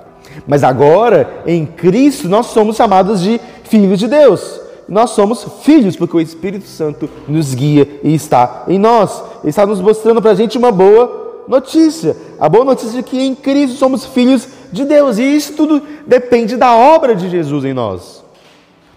Mas 0.46 0.62
agora, 0.62 1.42
em 1.46 1.66
Cristo, 1.66 2.28
nós 2.28 2.46
somos 2.46 2.76
chamados 2.76 3.20
de 3.20 3.40
filhos 3.64 3.98
de 3.98 4.06
Deus 4.06 4.60
nós 4.90 5.10
somos 5.10 5.46
filhos, 5.62 5.94
porque 5.94 6.16
o 6.16 6.20
Espírito 6.20 6.66
Santo 6.66 7.08
nos 7.28 7.54
guia 7.54 7.88
e 8.02 8.12
está 8.12 8.64
em 8.66 8.76
nós. 8.76 9.22
Ele 9.40 9.50
está 9.50 9.64
nos 9.64 9.80
mostrando 9.80 10.20
para 10.20 10.32
a 10.32 10.34
gente 10.34 10.58
uma 10.58 10.72
boa 10.72 11.44
notícia. 11.46 12.16
A 12.40 12.48
boa 12.48 12.64
notícia 12.64 12.98
é 12.98 13.02
que 13.02 13.20
em 13.20 13.32
Cristo 13.36 13.76
somos 13.76 14.04
filhos 14.04 14.48
de 14.72 14.84
Deus. 14.84 15.16
E 15.18 15.22
isso 15.22 15.52
tudo 15.52 15.80
depende 16.04 16.56
da 16.56 16.74
obra 16.74 17.14
de 17.14 17.30
Jesus 17.30 17.64
em 17.64 17.72
nós. 17.72 18.24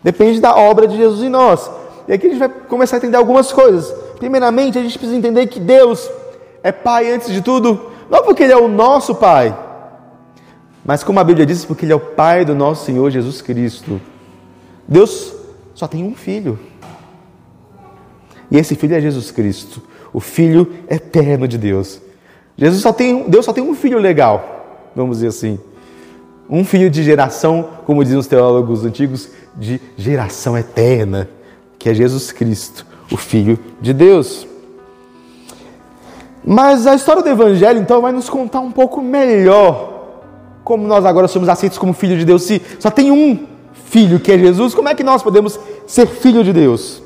Depende 0.04 0.40
da 0.42 0.56
obra 0.56 0.88
de 0.88 0.98
Jesus 0.98 1.24
em 1.24 1.30
nós. 1.30 1.70
E 2.08 2.14
aqui 2.14 2.28
a 2.28 2.30
gente 2.30 2.40
vai 2.40 2.50
começar 2.50 2.98
a 2.98 3.00
entender 3.00 3.18
algumas 3.18 3.52
coisas. 3.52 3.94
Primeiramente, 4.18 4.78
a 4.78 4.82
gente 4.82 4.98
precisa 4.98 5.18
entender 5.18 5.48
que 5.48 5.60
Deus 5.60 6.10
é 6.62 6.72
Pai 6.72 7.12
antes 7.12 7.32
de 7.32 7.42
tudo, 7.42 7.92
não 8.10 8.24
porque 8.24 8.44
Ele 8.44 8.54
é 8.54 8.58
o 8.58 8.68
nosso 8.68 9.16
Pai, 9.16 9.58
mas 10.86 11.04
como 11.04 11.20
a 11.20 11.24
Bíblia 11.24 11.46
diz, 11.46 11.64
porque 11.64 11.86
Ele 11.86 11.94
é 11.94 11.96
o 11.96 12.00
Pai 12.00 12.44
do 12.44 12.54
nosso 12.54 12.86
Senhor 12.86 13.10
Jesus 13.10 13.42
Cristo. 13.42 14.02
Deus 14.88 15.34
só 15.74 15.88
tem 15.88 16.04
um 16.04 16.14
filho. 16.14 16.60
E 18.52 18.58
esse 18.58 18.76
filho 18.76 18.96
é 18.96 19.02
Jesus 19.02 19.32
Cristo, 19.32 19.82
o 20.12 20.20
filho 20.20 20.72
eterno 20.90 21.48
de 21.48 21.58
Deus. 21.58 22.02
Jesus 22.58 22.82
só 22.82 22.94
tem, 22.94 23.30
Deus 23.30 23.46
só 23.46 23.54
tem 23.54 23.64
um 23.64 23.74
filho 23.74 23.98
legal, 23.98 24.90
vamos 24.96 25.18
dizer 25.18 25.28
assim. 25.28 25.60
Um 26.50 26.64
filho 26.64 26.90
de 26.90 27.02
geração, 27.02 27.68
como 27.86 28.04
dizem 28.04 28.20
os 28.20 28.28
teólogos 28.28 28.86
antigos, 28.86 29.30
de 29.56 29.80
geração 29.98 30.58
eterna, 30.58 31.30
que 31.78 31.90
é 31.90 31.94
Jesus 31.94 32.32
Cristo, 32.32 32.86
o 33.12 33.18
filho 33.18 33.60
de 33.82 33.94
Deus. 33.94 34.48
Mas 36.46 36.86
a 36.88 36.96
história 36.96 37.22
do 37.22 37.30
Evangelho, 37.30 37.80
então, 37.80 38.02
vai 38.02 38.12
nos 38.12 38.30
contar 38.30 38.60
um 38.60 38.72
pouco 38.72 39.02
melhor 39.02 39.94
como 40.64 40.88
nós 40.88 41.06
agora 41.06 41.28
somos 41.28 41.50
aceitos 41.50 41.78
como 41.78 41.94
filho 41.94 42.18
de 42.18 42.26
Deus, 42.26 42.44
se 42.44 42.62
só 42.80 42.90
tem 42.90 43.12
um 43.12 43.48
filho 43.74 44.20
que 44.20 44.32
é 44.32 44.38
Jesus, 44.38 44.74
como 44.74 44.90
é 44.90 44.96
que 44.96 45.04
nós 45.04 45.22
podemos 45.22 45.60
ser 45.86 46.08
filho 46.08 46.44
de 46.44 46.54
Deus? 46.54 47.02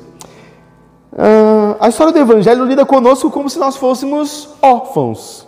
Uh, 1.12 1.76
a 1.80 1.88
história 1.88 2.12
do 2.12 2.18
Evangelho 2.18 2.64
lida 2.64 2.86
conosco 2.86 3.30
como 3.30 3.50
se 3.50 3.58
nós 3.58 3.76
fôssemos 3.76 4.48
órfãos. 4.62 5.46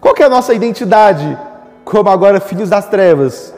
Qual 0.00 0.14
é 0.18 0.22
a 0.22 0.28
nossa 0.28 0.54
identidade 0.54 1.36
como 1.84 2.08
agora 2.08 2.40
filhos 2.40 2.70
das 2.70 2.88
trevas? 2.88 3.52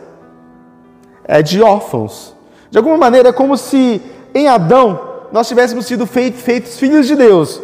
É 1.25 1.43
de 1.43 1.63
órfãos. 1.63 2.35
De 2.71 2.79
alguma 2.79 2.97
maneira 2.97 3.29
é 3.29 3.33
como 3.33 3.57
se 3.57 4.01
em 4.35 4.49
Adão 4.49 5.01
nós 5.31 5.49
tivéssemos 5.49 5.87
sido 5.87 6.07
feitos, 6.07 6.43
feitos 6.43 6.79
filhos 6.79 7.07
de 7.07 7.17
Deus. 7.17 7.61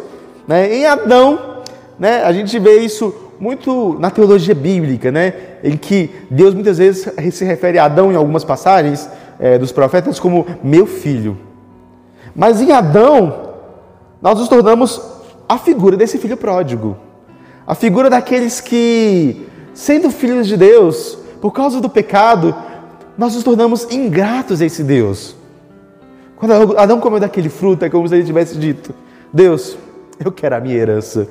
Né? 0.47 0.75
Em 0.75 0.85
Adão, 0.85 1.61
né, 1.97 2.23
a 2.23 2.31
gente 2.31 2.57
vê 2.57 2.79
isso 2.79 3.13
muito 3.39 3.97
na 3.99 4.09
teologia 4.09 4.55
bíblica, 4.55 5.11
né? 5.11 5.33
em 5.63 5.77
que 5.77 6.09
Deus 6.29 6.53
muitas 6.53 6.77
vezes 6.77 7.07
se 7.33 7.45
refere 7.45 7.77
a 7.79 7.85
Adão 7.85 8.11
em 8.11 8.15
algumas 8.15 8.43
passagens 8.43 9.09
é, 9.39 9.57
dos 9.57 9.71
profetas 9.71 10.19
como 10.19 10.45
meu 10.63 10.85
filho. 10.85 11.37
Mas 12.35 12.61
em 12.61 12.71
Adão, 12.71 13.49
nós 14.21 14.37
nos 14.37 14.49
tornamos 14.49 15.01
a 15.47 15.57
figura 15.57 15.95
desse 15.95 16.17
filho 16.17 16.37
pródigo. 16.37 16.97
A 17.65 17.75
figura 17.75 18.09
daqueles 18.09 18.59
que, 18.59 19.47
sendo 19.73 20.09
filhos 20.09 20.47
de 20.47 20.57
Deus, 20.57 21.17
por 21.41 21.51
causa 21.51 21.79
do 21.79 21.89
pecado, 21.89 22.55
nós 23.19 23.35
nos 23.35 23.43
tornamos 23.43 23.85
ingratos 23.91 24.61
a 24.61 24.65
esse 24.65 24.81
Deus. 24.81 25.35
Quando 26.37 26.77
Adão 26.77 27.01
comeu 27.01 27.19
daquele 27.19 27.49
fruto, 27.49 27.83
é 27.83 27.89
como 27.89 28.07
se 28.07 28.15
ele 28.15 28.23
tivesse 28.23 28.57
dito: 28.57 28.95
Deus, 29.33 29.77
eu 30.23 30.31
quero 30.31 30.55
a 30.55 30.59
minha 30.61 30.77
herança. 30.77 31.27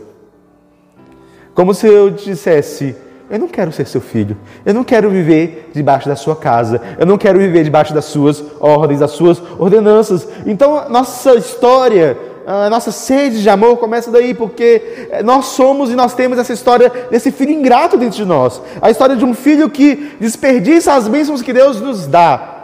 Como 1.55 1.73
se 1.73 1.87
eu 1.87 2.11
dissesse: 2.11 2.95
Eu 3.31 3.39
não 3.39 3.49
quero 3.49 3.73
ser 3.73 3.87
seu 3.87 4.03
filho. 4.03 4.37
Eu 4.67 4.75
não 4.75 4.85
quero 4.85 5.09
viver 5.09 5.71
debaixo 5.73 6.07
da 6.07 6.15
sua 6.15 6.37
casa. 6.37 6.79
Eu 6.99 7.07
não 7.07 7.17
quero 7.17 7.39
viver 7.39 7.65
debaixo 7.65 7.95
das 7.95 8.05
suas 8.05 8.45
ordens, 8.61 9.01
das 9.01 9.13
suas 9.13 9.43
ordenanças. 9.59 10.29
Então, 10.45 10.91
nossa 10.91 11.37
história, 11.37 12.19
a 12.51 12.71
nossa 12.71 12.91
sede 12.91 13.43
de 13.43 13.51
amor 13.51 13.77
começa 13.77 14.11
daí, 14.11 14.33
porque 14.33 15.11
nós 15.23 15.47
somos 15.47 15.91
e 15.91 15.95
nós 15.95 16.15
temos 16.15 16.39
essa 16.39 16.55
história 16.55 16.91
desse 17.11 17.31
filho 17.31 17.53
ingrato 17.53 17.99
dentro 17.99 18.17
de 18.17 18.25
nós. 18.25 18.63
A 18.81 18.91
história 18.91 19.15
de 19.15 19.25
um 19.25 19.35
filho 19.35 19.69
que 19.69 20.17
desperdiça 20.19 20.95
as 20.95 21.07
bênçãos 21.07 21.43
que 21.43 21.53
Deus 21.53 21.79
nos 21.79 22.07
dá. 22.07 22.55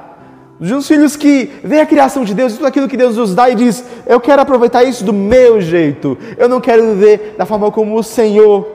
De 0.58 0.72
uns 0.72 0.88
filhos 0.88 1.16
que 1.16 1.52
vê 1.62 1.80
a 1.80 1.86
criação 1.86 2.24
de 2.24 2.32
Deus, 2.32 2.54
tudo 2.54 2.66
aquilo 2.66 2.88
que 2.88 2.96
Deus 2.96 3.18
nos 3.18 3.34
dá 3.34 3.50
e 3.50 3.54
diz: 3.54 3.84
Eu 4.06 4.18
quero 4.20 4.40
aproveitar 4.40 4.84
isso 4.84 5.04
do 5.04 5.12
meu 5.12 5.60
jeito. 5.60 6.16
Eu 6.38 6.48
não 6.48 6.62
quero 6.62 6.94
viver 6.94 7.34
da 7.36 7.44
forma 7.44 7.70
como 7.70 7.94
o 7.98 8.02
Senhor 8.02 8.66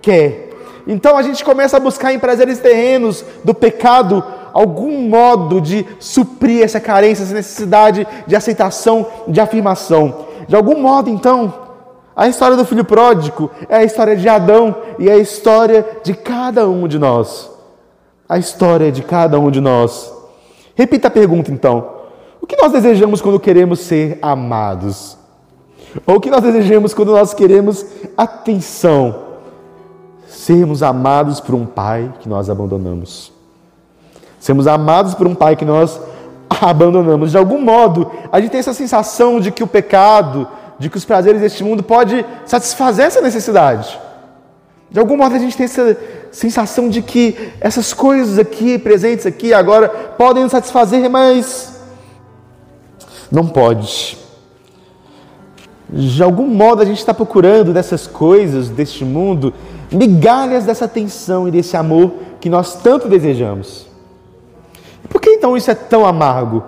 quer. 0.00 0.48
Então 0.86 1.18
a 1.18 1.22
gente 1.22 1.44
começa 1.44 1.76
a 1.76 1.80
buscar 1.80 2.14
em 2.14 2.18
prazeres 2.18 2.58
terrenos 2.58 3.22
do 3.44 3.52
pecado 3.52 4.24
algum 4.54 5.08
modo 5.08 5.60
de 5.60 5.84
suprir 5.98 6.62
essa 6.62 6.78
carência, 6.80 7.24
essa 7.24 7.34
necessidade 7.34 8.06
de 8.26 8.36
aceitação, 8.36 9.06
de 9.28 9.40
afirmação. 9.40 10.32
De 10.46 10.56
algum 10.56 10.80
modo, 10.80 11.10
então, 11.10 11.52
a 12.16 12.28
história 12.28 12.56
do 12.56 12.64
filho 12.64 12.84
pródigo 12.84 13.50
é 13.68 13.76
a 13.76 13.84
história 13.84 14.16
de 14.16 14.28
Adão 14.28 14.76
e 14.98 15.08
é 15.08 15.12
a 15.12 15.18
história 15.18 15.86
de 16.02 16.14
cada 16.14 16.68
um 16.68 16.86
de 16.86 16.98
nós. 16.98 17.50
A 18.28 18.38
história 18.38 18.92
de 18.92 19.02
cada 19.02 19.38
um 19.38 19.50
de 19.50 19.60
nós. 19.60 20.12
Repita 20.74 21.08
a 21.08 21.10
pergunta 21.10 21.50
então. 21.50 21.92
O 22.40 22.46
que 22.46 22.56
nós 22.60 22.72
desejamos 22.72 23.20
quando 23.20 23.40
queremos 23.40 23.80
ser 23.80 24.18
amados? 24.20 25.16
Ou 26.06 26.16
o 26.16 26.20
que 26.20 26.30
nós 26.30 26.42
desejamos 26.42 26.92
quando 26.92 27.12
nós 27.12 27.32
queremos 27.32 27.84
atenção? 28.16 29.22
Sermos 30.26 30.82
amados 30.82 31.40
por 31.40 31.54
um 31.54 31.64
pai 31.64 32.12
que 32.20 32.28
nós 32.28 32.50
abandonamos. 32.50 33.32
Sermos 34.38 34.66
amados 34.66 35.14
por 35.14 35.26
um 35.26 35.34
pai 35.34 35.56
que 35.56 35.64
nós 35.64 35.92
abandonamos. 35.92 36.13
De 37.30 37.38
algum 37.38 37.60
modo, 37.60 38.10
a 38.32 38.40
gente 38.40 38.50
tem 38.50 38.60
essa 38.60 38.72
sensação 38.72 39.40
de 39.40 39.50
que 39.50 39.62
o 39.62 39.66
pecado, 39.66 40.48
de 40.78 40.88
que 40.88 40.96
os 40.96 41.04
prazeres 41.04 41.40
deste 41.40 41.62
mundo 41.62 41.82
pode 41.82 42.24
satisfazer 42.46 43.06
essa 43.06 43.20
necessidade. 43.20 43.98
De 44.90 45.00
algum 45.00 45.16
modo 45.16 45.34
a 45.34 45.38
gente 45.38 45.56
tem 45.56 45.64
essa 45.64 45.96
sensação 46.30 46.88
de 46.88 47.02
que 47.02 47.52
essas 47.60 47.92
coisas 47.92 48.38
aqui, 48.38 48.78
presentes 48.78 49.26
aqui 49.26 49.52
agora, 49.52 49.88
podem 49.88 50.42
nos 50.42 50.52
satisfazer, 50.52 51.10
mas 51.10 51.80
não 53.30 53.46
pode. 53.46 54.16
De 55.88 56.22
algum 56.22 56.46
modo 56.46 56.80
a 56.80 56.84
gente 56.84 56.98
está 56.98 57.12
procurando 57.12 57.72
dessas 57.72 58.06
coisas, 58.06 58.68
deste 58.68 59.04
mundo, 59.04 59.52
migalhas 59.90 60.64
dessa 60.64 60.84
atenção 60.84 61.48
e 61.48 61.50
desse 61.50 61.76
amor 61.76 62.12
que 62.40 62.48
nós 62.48 62.74
tanto 62.76 63.08
desejamos. 63.08 63.83
Então 65.44 65.58
isso 65.58 65.70
é 65.70 65.74
tão 65.74 66.06
amargo? 66.06 66.64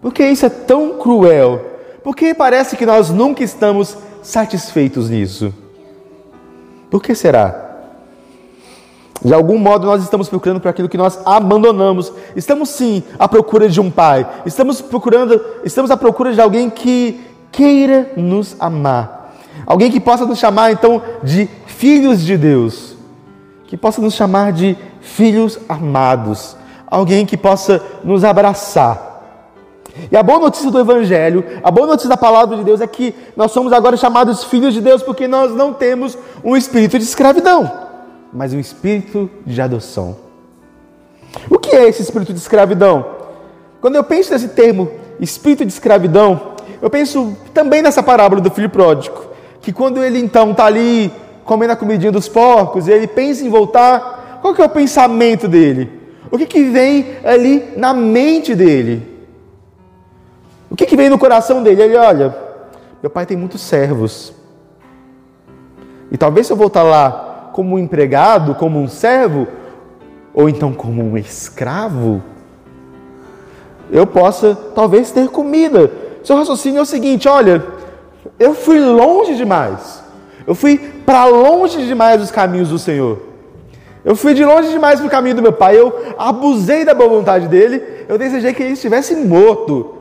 Por 0.00 0.14
que 0.14 0.24
isso 0.24 0.46
é 0.46 0.48
tão 0.48 0.96
cruel? 0.96 1.60
Por 2.04 2.14
que 2.14 2.32
parece 2.32 2.76
que 2.76 2.86
nós 2.86 3.10
nunca 3.10 3.42
estamos 3.42 3.98
satisfeitos 4.22 5.10
nisso? 5.10 5.52
Por 6.88 7.02
que 7.02 7.16
será? 7.16 7.80
De 9.24 9.34
algum 9.34 9.58
modo 9.58 9.88
nós 9.88 10.04
estamos 10.04 10.28
procurando 10.28 10.60
por 10.60 10.68
aquilo 10.68 10.88
que 10.88 10.96
nós 10.96 11.18
abandonamos. 11.24 12.12
Estamos 12.36 12.68
sim 12.68 13.02
à 13.18 13.26
procura 13.26 13.68
de 13.68 13.80
um 13.80 13.90
pai. 13.90 14.24
Estamos 14.46 14.80
procurando, 14.80 15.44
estamos 15.64 15.90
à 15.90 15.96
procura 15.96 16.32
de 16.32 16.40
alguém 16.40 16.70
que 16.70 17.20
queira 17.50 18.12
nos 18.16 18.54
amar. 18.60 19.34
Alguém 19.66 19.90
que 19.90 19.98
possa 19.98 20.24
nos 20.24 20.38
chamar 20.38 20.70
então 20.70 21.02
de 21.24 21.48
filhos 21.66 22.20
de 22.20 22.38
Deus. 22.38 22.94
Que 23.66 23.76
possa 23.76 24.00
nos 24.00 24.14
chamar 24.14 24.52
de 24.52 24.78
filhos 25.00 25.58
amados. 25.68 26.59
Alguém 26.90 27.24
que 27.24 27.36
possa 27.36 27.80
nos 28.02 28.24
abraçar. 28.24 29.10
E 30.10 30.16
a 30.16 30.22
boa 30.22 30.38
notícia 30.38 30.70
do 30.70 30.78
Evangelho, 30.78 31.44
a 31.62 31.70
boa 31.70 31.86
notícia 31.86 32.08
da 32.08 32.16
palavra 32.16 32.56
de 32.56 32.64
Deus 32.64 32.80
é 32.80 32.86
que 32.86 33.14
nós 33.36 33.52
somos 33.52 33.72
agora 33.72 33.96
chamados 33.96 34.44
filhos 34.44 34.72
de 34.74 34.80
Deus 34.80 35.02
porque 35.02 35.26
nós 35.26 35.54
não 35.54 35.72
temos 35.72 36.16
um 36.44 36.56
espírito 36.56 36.98
de 36.98 37.04
escravidão, 37.04 37.70
mas 38.32 38.52
um 38.52 38.60
espírito 38.60 39.30
de 39.44 39.60
adoção. 39.60 40.16
O 41.48 41.58
que 41.58 41.74
é 41.74 41.88
esse 41.88 42.02
espírito 42.02 42.32
de 42.32 42.38
escravidão? 42.38 43.04
Quando 43.80 43.96
eu 43.96 44.04
penso 44.04 44.32
nesse 44.32 44.48
termo, 44.48 44.90
espírito 45.20 45.64
de 45.64 45.72
escravidão, 45.72 46.54
eu 46.80 46.90
penso 46.90 47.36
também 47.52 47.82
nessa 47.82 48.02
parábola 48.02 48.40
do 48.40 48.50
filho 48.50 48.70
pródigo, 48.70 49.26
que 49.60 49.72
quando 49.72 50.02
ele 50.02 50.18
então 50.18 50.52
está 50.52 50.66
ali 50.66 51.12
comendo 51.44 51.72
a 51.72 51.76
comidinha 51.76 52.12
dos 52.12 52.28
porcos 52.28 52.88
e 52.88 52.92
ele 52.92 53.06
pensa 53.06 53.44
em 53.44 53.48
voltar, 53.48 54.38
qual 54.40 54.54
que 54.54 54.62
é 54.62 54.64
o 54.64 54.68
pensamento 54.68 55.46
dele? 55.46 55.99
O 56.30 56.38
que, 56.38 56.46
que 56.46 56.64
vem 56.64 57.16
ali 57.24 57.72
na 57.76 57.92
mente 57.92 58.54
dele? 58.54 59.06
O 60.70 60.76
que, 60.76 60.86
que 60.86 60.96
vem 60.96 61.08
no 61.08 61.18
coração 61.18 61.62
dele? 61.62 61.82
Ele 61.82 61.96
olha, 61.96 62.34
meu 63.02 63.10
pai 63.10 63.26
tem 63.26 63.36
muitos 63.36 63.60
servos. 63.60 64.32
E 66.10 66.16
talvez 66.16 66.46
se 66.46 66.52
eu 66.52 66.56
voltar 66.56 66.82
lá 66.84 67.50
como 67.52 67.74
um 67.74 67.78
empregado, 67.78 68.54
como 68.54 68.78
um 68.78 68.88
servo, 68.88 69.48
ou 70.32 70.48
então 70.48 70.72
como 70.72 71.02
um 71.02 71.16
escravo, 71.16 72.22
eu 73.90 74.06
possa 74.06 74.54
talvez 74.74 75.10
ter 75.10 75.28
comida. 75.28 75.90
Seu 76.22 76.36
raciocínio 76.36 76.78
é 76.78 76.82
o 76.82 76.86
seguinte: 76.86 77.28
olha, 77.28 77.64
eu 78.38 78.54
fui 78.54 78.78
longe 78.78 79.34
demais. 79.34 80.02
Eu 80.46 80.54
fui 80.54 80.78
para 81.04 81.26
longe 81.26 81.84
demais 81.86 82.20
dos 82.20 82.30
caminhos 82.30 82.68
do 82.68 82.78
Senhor. 82.78 83.29
Eu 84.04 84.16
fui 84.16 84.34
de 84.34 84.44
longe 84.44 84.70
demais 84.70 84.98
para 84.98 85.06
o 85.06 85.10
caminho 85.10 85.36
do 85.36 85.42
meu 85.42 85.52
pai. 85.52 85.78
Eu 85.78 86.14
abusei 86.18 86.84
da 86.84 86.94
boa 86.94 87.08
vontade 87.08 87.48
dele. 87.48 87.82
Eu 88.08 88.16
desejei 88.16 88.52
que 88.52 88.62
ele 88.62 88.72
estivesse 88.72 89.14
morto. 89.14 89.94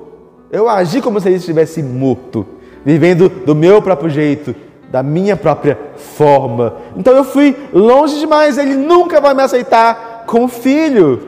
Eu 0.51 0.69
agi 0.69 1.01
como 1.01 1.19
se 1.19 1.27
ele 1.27 1.37
estivesse 1.37 1.83
morto, 1.83 2.45
vivendo 2.83 3.29
do 3.29 3.53
meu 3.53 3.81
próprio 3.81 4.09
jeito, 4.09 4.55
da 4.89 5.03
minha 5.03 5.37
própria 5.37 5.77
forma. 5.95 6.77
Então 6.95 7.15
eu 7.15 7.23
fui 7.23 7.55
longe 7.73 8.17
demais. 8.19 8.57
Ele 8.57 8.75
nunca 8.75 9.21
vai 9.21 9.33
me 9.33 9.43
aceitar 9.43 10.23
como 10.25 10.47
filho. 10.47 11.27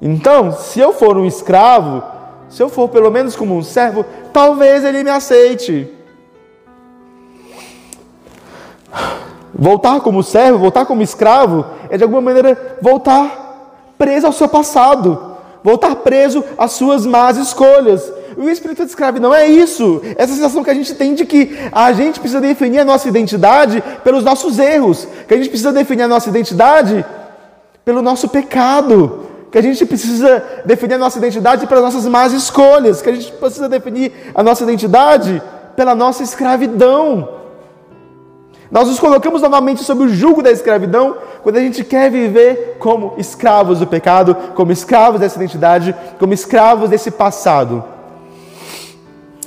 Então, 0.00 0.52
se 0.52 0.80
eu 0.80 0.92
for 0.92 1.16
um 1.16 1.24
escravo, 1.24 2.02
se 2.48 2.62
eu 2.62 2.68
for 2.68 2.88
pelo 2.88 3.10
menos 3.10 3.34
como 3.34 3.56
um 3.56 3.62
servo, 3.62 4.04
talvez 4.32 4.84
ele 4.84 5.02
me 5.02 5.10
aceite. 5.10 5.90
Voltar 9.58 10.00
como 10.00 10.22
servo, 10.22 10.58
voltar 10.58 10.84
como 10.84 11.02
escravo, 11.02 11.64
é 11.88 11.96
de 11.96 12.02
alguma 12.02 12.20
maneira 12.20 12.76
voltar 12.82 13.94
preso 13.96 14.26
ao 14.26 14.32
seu 14.32 14.48
passado, 14.48 15.36
voltar 15.64 15.96
preso 15.96 16.44
às 16.58 16.72
suas 16.72 17.06
más 17.06 17.38
escolhas. 17.38 18.12
O 18.36 18.50
espírito 18.50 18.84
de 18.84 18.90
escravidão 18.90 19.34
é 19.34 19.46
isso, 19.46 20.02
essa 20.18 20.34
sensação 20.34 20.62
que 20.62 20.68
a 20.68 20.74
gente 20.74 20.94
tem 20.94 21.14
de 21.14 21.24
que 21.24 21.56
a 21.72 21.90
gente 21.94 22.20
precisa 22.20 22.38
definir 22.38 22.80
a 22.80 22.84
nossa 22.84 23.08
identidade 23.08 23.82
pelos 24.04 24.22
nossos 24.22 24.58
erros, 24.58 25.08
que 25.26 25.32
a 25.32 25.36
gente 25.38 25.48
precisa 25.48 25.72
definir 25.72 26.02
a 26.02 26.08
nossa 26.08 26.28
identidade 26.28 27.02
pelo 27.82 28.02
nosso 28.02 28.28
pecado, 28.28 29.26
que 29.50 29.56
a 29.56 29.62
gente 29.62 29.86
precisa 29.86 30.44
definir 30.66 30.94
a 30.94 30.98
nossa 30.98 31.16
identidade 31.16 31.66
pelas 31.66 31.82
nossas 31.82 32.06
más 32.06 32.34
escolhas, 32.34 33.00
que 33.00 33.08
a 33.08 33.14
gente 33.14 33.32
precisa 33.32 33.70
definir 33.70 34.12
a 34.34 34.42
nossa 34.42 34.64
identidade 34.64 35.42
pela 35.74 35.94
nossa 35.94 36.22
escravidão. 36.22 37.45
Nós 38.70 38.88
nos 38.88 38.98
colocamos 38.98 39.42
novamente 39.42 39.84
sob 39.84 40.04
o 40.04 40.08
jugo 40.08 40.42
da 40.42 40.50
escravidão 40.50 41.16
quando 41.42 41.56
a 41.56 41.60
gente 41.60 41.84
quer 41.84 42.10
viver 42.10 42.76
como 42.80 43.14
escravos 43.16 43.78
do 43.78 43.86
pecado, 43.86 44.34
como 44.54 44.72
escravos 44.72 45.20
dessa 45.20 45.36
identidade, 45.36 45.94
como 46.18 46.34
escravos 46.34 46.90
desse 46.90 47.10
passado. 47.10 47.84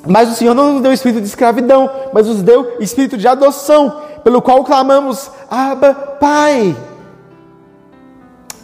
Mas 0.07 0.29
o 0.29 0.35
Senhor 0.35 0.53
não 0.53 0.73
nos 0.73 0.81
deu 0.81 0.93
espírito 0.93 1.21
de 1.21 1.27
escravidão, 1.27 1.91
mas 2.13 2.27
nos 2.27 2.41
deu 2.41 2.77
espírito 2.79 3.17
de 3.17 3.27
adoção, 3.27 3.93
pelo 4.23 4.41
qual 4.41 4.63
clamamos: 4.63 5.29
Abba, 5.51 5.93
Pai. 5.93 6.75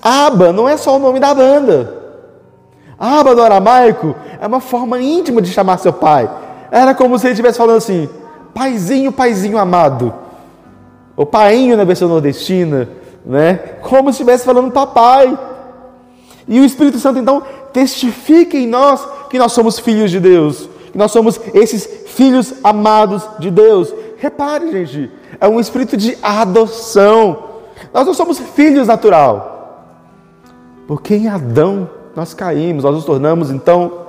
Abba 0.02 0.54
não 0.54 0.70
é 0.70 0.78
só 0.78 0.96
o 0.96 1.00
nome 1.00 1.20
da 1.20 1.34
banda. 1.34 1.94
Abba 2.98 3.36
no 3.36 3.44
aramaico 3.44 4.16
é 4.40 4.48
uma 4.48 4.62
forma 4.62 5.02
íntima 5.02 5.42
de 5.42 5.52
chamar 5.52 5.80
seu 5.80 5.92
pai. 5.92 6.30
Era 6.72 6.96
como 6.96 7.20
se 7.20 7.28
ele 7.28 7.34
estivesse 7.34 7.58
falando 7.58 7.78
assim: 7.78 8.08
Paizinho, 8.54 9.12
paizinho 9.12 9.58
amado 9.58 10.25
o 11.16 11.26
painho 11.26 11.78
na 11.78 11.84
versão 11.84 12.10
nordestina, 12.10 12.90
né? 13.26 13.54
Como 13.82 14.12
se 14.12 14.22
estivesse 14.22 14.46
falando 14.46 14.72
papai. 14.72 15.38
E 16.48 16.60
o 16.60 16.66
Espírito 16.66 17.00
Santo 17.00 17.20
então 17.20 17.42
testifica 17.74 18.58
em 18.58 18.68
nós 18.68 19.06
que 19.30 19.40
nós 19.40 19.52
somos 19.52 19.80
filhos 19.80 20.12
de 20.12 20.20
Deus, 20.20 20.70
que 20.92 20.98
nós 20.98 21.12
somos 21.12 21.40
esses 21.54 21.86
filhos 22.08 22.54
amados 22.64 23.24
de 23.40 23.50
Deus. 23.50 23.94
Repare, 24.18 24.72
gente, 24.72 25.12
é 25.40 25.48
um 25.48 25.60
espírito 25.60 25.98
de 25.98 26.18
adoção. 26.22 27.44
Nós 27.94 28.06
não 28.06 28.14
somos 28.14 28.40
filhos 28.40 28.88
natural. 28.88 29.92
Porque 30.88 31.16
em 31.16 31.28
Adão 31.28 31.90
nós 32.16 32.34
caímos, 32.34 32.84
nós 32.84 32.96
nos 32.96 33.06
tornamos 33.06 33.50
então 33.52 34.06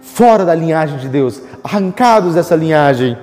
fora 0.00 0.44
da 0.44 0.54
linhagem 0.54 0.98
de 0.98 1.08
Deus, 1.08 1.40
arrancados 1.62 2.34
dessa 2.34 2.56
linhagem 2.56 3.16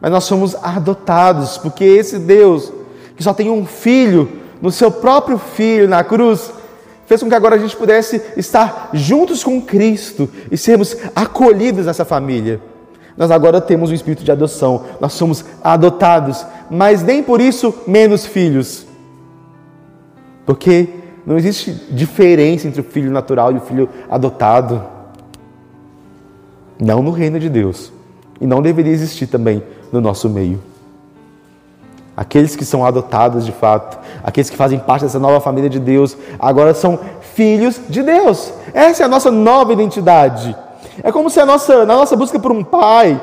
mas 0.00 0.10
nós 0.10 0.24
somos 0.24 0.54
adotados, 0.62 1.58
porque 1.58 1.84
esse 1.84 2.18
Deus, 2.18 2.72
que 3.16 3.22
só 3.22 3.34
tem 3.34 3.50
um 3.50 3.66
filho, 3.66 4.28
no 4.62 4.70
seu 4.70 4.90
próprio 4.90 5.38
filho 5.38 5.88
na 5.88 6.04
cruz, 6.04 6.52
fez 7.06 7.22
com 7.22 7.28
que 7.28 7.34
agora 7.34 7.56
a 7.56 7.58
gente 7.58 7.76
pudesse 7.76 8.20
estar 8.36 8.90
juntos 8.92 9.42
com 9.42 9.60
Cristo 9.60 10.28
e 10.50 10.56
sermos 10.56 10.96
acolhidos 11.14 11.86
nessa 11.86 12.04
família. 12.04 12.60
Nós 13.16 13.30
agora 13.30 13.60
temos 13.60 13.90
o 13.90 13.94
espírito 13.94 14.22
de 14.22 14.30
adoção, 14.30 14.84
nós 15.00 15.12
somos 15.12 15.44
adotados, 15.62 16.46
mas 16.70 17.02
nem 17.02 17.22
por 17.22 17.40
isso 17.40 17.74
menos 17.86 18.24
filhos. 18.24 18.86
Porque 20.46 20.88
não 21.26 21.36
existe 21.36 21.72
diferença 21.90 22.68
entre 22.68 22.80
o 22.80 22.84
filho 22.84 23.10
natural 23.10 23.52
e 23.52 23.56
o 23.56 23.60
filho 23.60 23.88
adotado. 24.08 24.82
Não 26.78 27.02
no 27.02 27.10
reino 27.10 27.40
de 27.40 27.48
Deus. 27.48 27.92
E 28.40 28.46
não 28.46 28.62
deveria 28.62 28.92
existir 28.92 29.26
também 29.26 29.62
no 29.92 30.00
nosso 30.00 30.28
meio. 30.28 30.60
Aqueles 32.16 32.56
que 32.56 32.64
são 32.64 32.84
adotados 32.84 33.46
de 33.46 33.52
fato, 33.52 33.96
aqueles 34.24 34.50
que 34.50 34.56
fazem 34.56 34.78
parte 34.78 35.02
dessa 35.02 35.20
nova 35.20 35.40
família 35.40 35.70
de 35.70 35.78
Deus, 35.78 36.16
agora 36.38 36.74
são 36.74 36.98
filhos 37.34 37.80
de 37.88 38.02
Deus. 38.02 38.52
Essa 38.74 39.04
é 39.04 39.06
a 39.06 39.08
nossa 39.08 39.30
nova 39.30 39.72
identidade. 39.72 40.56
É 41.02 41.12
como 41.12 41.30
se 41.30 41.38
a 41.38 41.46
nossa, 41.46 41.86
na 41.86 41.94
nossa 41.94 42.16
busca 42.16 42.38
por 42.38 42.50
um 42.50 42.64
pai, 42.64 43.20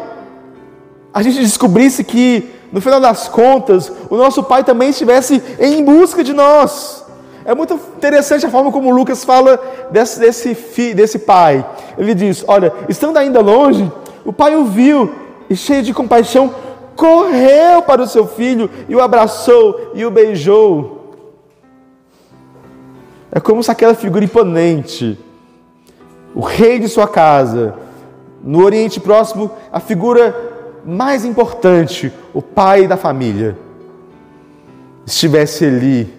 a 1.14 1.22
gente 1.22 1.40
descobrisse 1.40 2.04
que, 2.04 2.50
no 2.72 2.80
final 2.80 3.02
das 3.02 3.28
contas, 3.28 3.92
o 4.10 4.16
nosso 4.16 4.42
pai 4.44 4.64
também 4.64 4.90
estivesse 4.90 5.44
em 5.60 5.84
busca 5.84 6.24
de 6.24 6.32
nós. 6.32 7.04
É 7.44 7.54
muito 7.54 7.74
interessante 7.98 8.46
a 8.46 8.50
forma 8.50 8.72
como 8.72 8.90
Lucas 8.90 9.24
fala 9.24 9.60
desse, 9.92 10.20
desse, 10.20 10.56
fi, 10.56 10.94
desse 10.94 11.20
pai. 11.20 11.66
Ele 11.98 12.16
diz: 12.16 12.44
Olha, 12.48 12.74
estando 12.90 13.18
ainda 13.18 13.40
longe, 13.42 13.92
o 14.26 14.34
pai 14.34 14.56
o 14.56 14.66
viu 14.66 15.25
e 15.50 15.56
cheio 15.56 15.84
de 15.84 15.94
compaixão, 15.94 16.54
correu 16.96 17.82
para 17.82 18.02
o 18.02 18.08
seu 18.08 18.26
filho 18.26 18.70
e 18.88 18.96
o 18.96 19.02
abraçou 19.02 19.92
e 19.94 20.06
o 20.06 20.12
beijou. 20.12 20.96
É 23.32 23.40
como 23.40 23.62
se 23.62 23.70
aquela 23.70 23.94
figura 23.94 24.24
imponente, 24.24 25.20
o 26.34 26.40
rei 26.40 26.80
de 26.80 26.88
sua 26.88 27.08
casa, 27.08 27.76
no 28.42 28.64
Oriente 28.64 29.00
Próximo, 29.00 29.52
a 29.72 29.80
figura 29.80 30.34
mais 30.86 31.26
importante, 31.26 32.14
o 32.34 32.42
pai 32.42 32.88
da 32.88 32.96
família, 32.96 33.58
estivesse 35.06 35.66
ali 35.66 36.14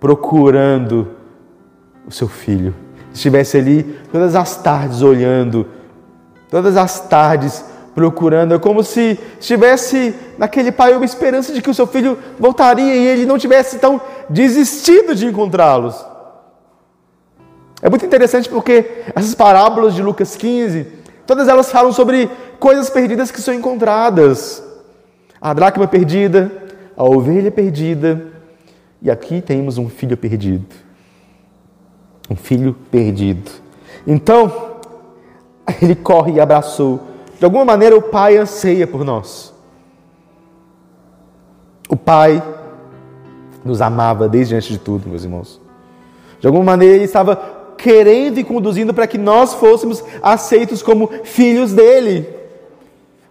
procurando 0.00 1.08
o 2.06 2.10
seu 2.10 2.26
filho, 2.26 2.74
estivesse 3.12 3.56
ali 3.56 3.82
todas 4.10 4.34
as 4.34 4.56
tardes 4.56 5.02
olhando, 5.02 5.66
todas 6.50 6.76
as 6.76 7.06
tardes 7.08 7.64
procurando, 7.98 8.54
é 8.54 8.58
como 8.60 8.84
se 8.84 9.18
estivesse 9.40 10.14
naquele 10.38 10.70
pai 10.70 10.94
uma 10.94 11.04
esperança 11.04 11.52
de 11.52 11.60
que 11.60 11.68
o 11.68 11.74
seu 11.74 11.84
filho 11.84 12.16
voltaria 12.38 12.94
e 12.94 13.06
ele 13.08 13.26
não 13.26 13.36
tivesse 13.36 13.80
tão 13.80 14.00
desistido 14.30 15.16
de 15.16 15.26
encontrá-los. 15.26 15.96
É 17.82 17.90
muito 17.90 18.06
interessante 18.06 18.48
porque 18.48 19.02
essas 19.16 19.34
parábolas 19.34 19.94
de 19.94 20.02
Lucas 20.02 20.36
15, 20.36 20.86
todas 21.26 21.48
elas 21.48 21.72
falam 21.72 21.92
sobre 21.92 22.30
coisas 22.60 22.88
perdidas 22.88 23.32
que 23.32 23.42
são 23.42 23.52
encontradas. 23.52 24.62
A 25.40 25.52
dracma 25.52 25.88
perdida, 25.88 26.52
a 26.96 27.02
ovelha 27.02 27.50
perdida, 27.50 28.28
e 29.02 29.10
aqui 29.10 29.40
temos 29.40 29.76
um 29.76 29.88
filho 29.88 30.16
perdido. 30.16 30.66
Um 32.30 32.36
filho 32.36 32.76
perdido. 32.92 33.50
Então, 34.06 34.52
ele 35.82 35.96
corre 35.96 36.34
e 36.34 36.40
abraçou. 36.40 37.07
De 37.38 37.44
alguma 37.44 37.64
maneira, 37.64 37.96
o 37.96 38.02
pai 38.02 38.36
anseia 38.36 38.86
por 38.86 39.04
nós. 39.04 39.54
O 41.88 41.96
pai 41.96 42.42
nos 43.64 43.80
amava 43.80 44.28
desde 44.28 44.54
antes 44.54 44.68
de 44.68 44.78
tudo, 44.78 45.08
meus 45.08 45.24
irmãos. 45.24 45.60
De 46.40 46.46
alguma 46.46 46.64
maneira, 46.64 46.96
ele 46.96 47.04
estava 47.04 47.36
querendo 47.76 48.38
e 48.38 48.44
conduzindo 48.44 48.92
para 48.92 49.06
que 49.06 49.16
nós 49.16 49.54
fôssemos 49.54 50.02
aceitos 50.20 50.82
como 50.82 51.08
filhos 51.22 51.72
dele. 51.72 52.28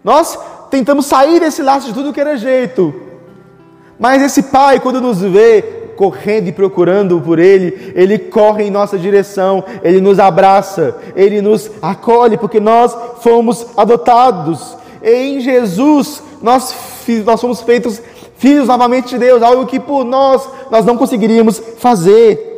Nós 0.04 0.39
tentamos 0.72 1.06
sair 1.06 1.39
desse 1.39 1.62
laço 1.62 1.88
de 1.88 1.93
tudo 1.93 2.13
que 2.13 2.22
era 2.22 2.38
jeito. 2.38 2.93
Mas 4.00 4.22
esse 4.22 4.43
pai, 4.43 4.80
quando 4.80 5.02
nos 5.02 5.20
vê 5.22 5.77
correndo 5.97 6.47
e 6.47 6.51
procurando 6.53 7.19
por 7.19 7.39
ele, 7.39 7.91
ele 7.95 8.17
corre 8.19 8.63
em 8.63 8.71
nossa 8.71 8.97
direção, 8.97 9.63
ele 9.83 9.99
nos 9.99 10.19
abraça, 10.19 10.95
ele 11.15 11.41
nos 11.41 11.69
acolhe, 11.81 12.38
porque 12.38 12.60
nós 12.60 12.95
fomos 13.21 13.65
adotados. 13.75 14.77
Em 15.03 15.39
Jesus 15.41 16.23
nós, 16.41 16.73
nós 17.25 17.39
somos 17.39 17.62
feitos 17.62 18.01
filhos 18.38 18.67
novamente 18.67 19.10
de 19.10 19.17
Deus, 19.17 19.41
algo 19.41 19.65
que 19.65 19.79
por 19.79 20.05
nós 20.05 20.47
nós 20.69 20.86
não 20.86 20.95
conseguiríamos 20.95 21.62
fazer. 21.77 22.53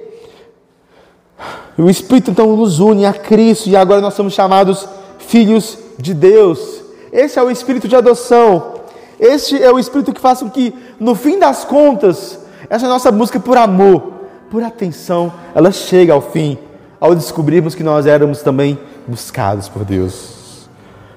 O 1.77 1.89
Espírito 1.89 2.31
então 2.31 2.55
nos 2.57 2.79
une 2.79 3.05
a 3.05 3.13
Cristo 3.13 3.69
e 3.69 3.75
agora 3.75 4.01
nós 4.01 4.13
somos 4.13 4.33
chamados 4.33 4.87
filhos 5.17 5.77
de 5.97 6.13
Deus. 6.13 6.81
Esse 7.11 7.39
é 7.39 7.43
o 7.43 7.49
espírito 7.49 7.87
de 7.87 7.95
adoção. 7.95 8.79
Este 9.19 9.61
é 9.61 9.71
o 9.71 9.79
espírito 9.79 10.13
que 10.13 10.21
faz 10.21 10.39
com 10.39 10.49
que, 10.49 10.73
no 10.99 11.13
fim 11.13 11.37
das 11.37 11.65
contas, 11.65 12.38
essa 12.69 12.87
nossa 12.87 13.11
busca 13.11 13.39
por 13.39 13.57
amor, 13.57 14.13
por 14.51 14.63
atenção, 14.63 15.31
ela 15.55 15.71
chegue 15.71 16.11
ao 16.11 16.21
fim, 16.21 16.57
ao 16.99 17.15
descobrirmos 17.15 17.73
que 17.73 17.83
nós 17.83 18.05
éramos 18.05 18.41
também 18.41 18.77
buscados 19.07 19.67
por 19.67 19.83
Deus. 19.83 20.67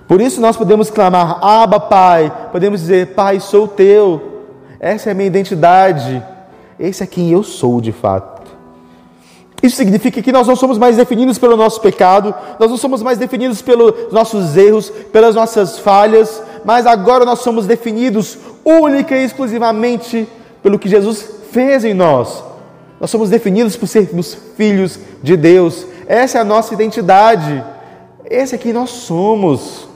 Por 0.08 0.20
isso 0.20 0.40
nós 0.40 0.56
podemos 0.56 0.90
clamar: 0.90 1.38
Abba, 1.42 1.80
Pai. 1.80 2.32
Podemos 2.50 2.80
dizer: 2.80 3.14
Pai, 3.14 3.40
sou 3.40 3.68
teu. 3.68 4.44
Essa 4.80 5.10
é 5.10 5.12
a 5.12 5.14
minha 5.14 5.26
identidade. 5.26 6.22
Esse 6.78 7.02
é 7.02 7.06
quem 7.06 7.30
eu 7.30 7.42
sou 7.42 7.80
de 7.80 7.92
fato. 7.92 8.42
Isso 9.62 9.76
significa 9.76 10.20
que 10.20 10.32
nós 10.32 10.48
não 10.48 10.56
somos 10.56 10.76
mais 10.76 10.96
definidos 10.96 11.38
pelo 11.38 11.56
nosso 11.56 11.80
pecado, 11.80 12.34
nós 12.58 12.68
não 12.68 12.76
somos 12.76 13.00
mais 13.00 13.16
definidos 13.16 13.62
pelos 13.62 14.12
nossos 14.12 14.56
erros, 14.56 14.90
pelas 14.90 15.36
nossas 15.36 15.78
falhas, 15.78 16.42
mas 16.64 16.84
agora 16.84 17.24
nós 17.24 17.38
somos 17.38 17.64
definidos 17.64 18.36
única 18.64 19.16
e 19.16 19.24
exclusivamente 19.24 20.28
pelo 20.62 20.78
que 20.78 20.88
Jesus 20.88 21.28
fez 21.50 21.84
em 21.84 21.94
nós. 21.94 22.42
Nós 23.00 23.10
somos 23.10 23.28
definidos 23.28 23.76
por 23.76 23.86
sermos 23.86 24.36
filhos 24.56 24.98
de 25.22 25.36
Deus. 25.36 25.86
Essa 26.06 26.38
é 26.38 26.40
a 26.40 26.44
nossa 26.44 26.72
identidade. 26.72 27.62
Esse 28.24 28.54
é 28.54 28.58
quem 28.58 28.72
nós 28.72 28.90
somos. 28.90 29.88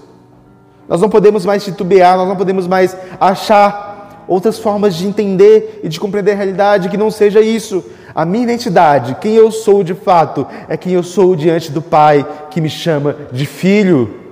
Nós 0.89 1.01
não 1.01 1.09
podemos 1.09 1.47
mais 1.47 1.65
titubear, 1.65 2.17
nós 2.17 2.29
não 2.29 2.37
podemos 2.37 2.67
mais 2.67 2.97
achar 3.21 4.25
outras 4.29 4.59
formas 4.59 4.95
de 4.95 5.07
entender 5.07 5.81
e 5.83 5.89
de 5.89 6.01
compreender 6.01 6.33
a 6.33 6.37
realidade 6.37 6.89
que 6.89 6.97
não 6.97 7.11
seja 7.11 7.41
isso. 7.41 7.85
A 8.15 8.25
minha 8.25 8.45
identidade, 8.45 9.17
quem 9.21 9.35
eu 9.35 9.51
sou 9.51 9.85
de 9.85 9.95
fato, 9.95 10.47
é 10.69 10.77
quem 10.77 10.93
eu 10.93 11.03
sou 11.03 11.37
diante 11.37 11.71
do 11.71 11.83
Pai 11.83 12.27
que 12.51 12.61
me 12.61 12.71
chama 12.71 13.17
de 13.31 13.47
filho. 13.47 14.26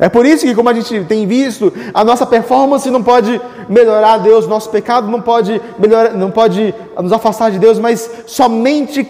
É 0.00 0.08
por 0.08 0.24
isso 0.24 0.46
que, 0.46 0.54
como 0.54 0.68
a 0.68 0.74
gente 0.74 1.04
tem 1.04 1.26
visto, 1.26 1.72
a 1.92 2.04
nossa 2.04 2.24
performance 2.24 2.88
não 2.90 3.02
pode 3.02 3.40
melhorar 3.68 4.18
Deus, 4.18 4.46
nosso 4.46 4.70
pecado 4.70 5.08
não 5.08 5.20
pode 5.20 5.60
melhorar, 5.78 6.14
não 6.14 6.30
pode 6.30 6.72
nos 7.00 7.12
afastar 7.12 7.50
de 7.50 7.58
Deus, 7.58 7.78
mas 7.80 8.08
somente, 8.26 9.06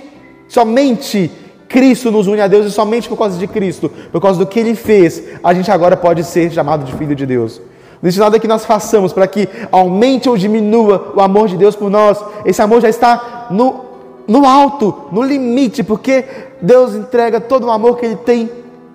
somente 0.48 1.30
Cristo 1.68 2.10
nos 2.10 2.26
une 2.26 2.40
a 2.40 2.48
Deus 2.48 2.66
e 2.66 2.70
somente 2.70 3.06
por 3.06 3.18
causa 3.18 3.38
de 3.38 3.46
Cristo, 3.46 3.90
por 4.10 4.20
causa 4.20 4.38
do 4.38 4.46
que 4.46 4.58
Ele 4.58 4.74
fez, 4.74 5.22
a 5.44 5.52
gente 5.52 5.70
agora 5.70 5.94
pode 5.94 6.24
ser 6.24 6.50
chamado 6.50 6.84
de 6.84 6.94
filho 6.94 7.14
de 7.14 7.26
Deus. 7.26 7.60
Não 8.00 8.08
existe 8.08 8.20
nada 8.20 8.38
que 8.38 8.48
nós 8.48 8.64
façamos 8.64 9.12
para 9.12 9.26
que 9.26 9.46
aumente 9.70 10.28
ou 10.28 10.38
diminua 10.38 11.12
o 11.14 11.20
amor 11.20 11.48
de 11.48 11.56
Deus 11.56 11.76
por 11.76 11.90
nós. 11.90 12.18
Esse 12.46 12.62
amor 12.62 12.80
já 12.80 12.88
está 12.88 13.48
no, 13.50 13.84
no 14.26 14.46
alto, 14.46 14.94
no 15.12 15.20
limite, 15.20 15.82
porque 15.82 16.24
Deus 16.62 16.94
entrega 16.94 17.40
todo 17.40 17.66
o 17.66 17.70
amor 17.70 17.98
que 17.98 18.06
Ele 18.06 18.16
tem 18.16 18.50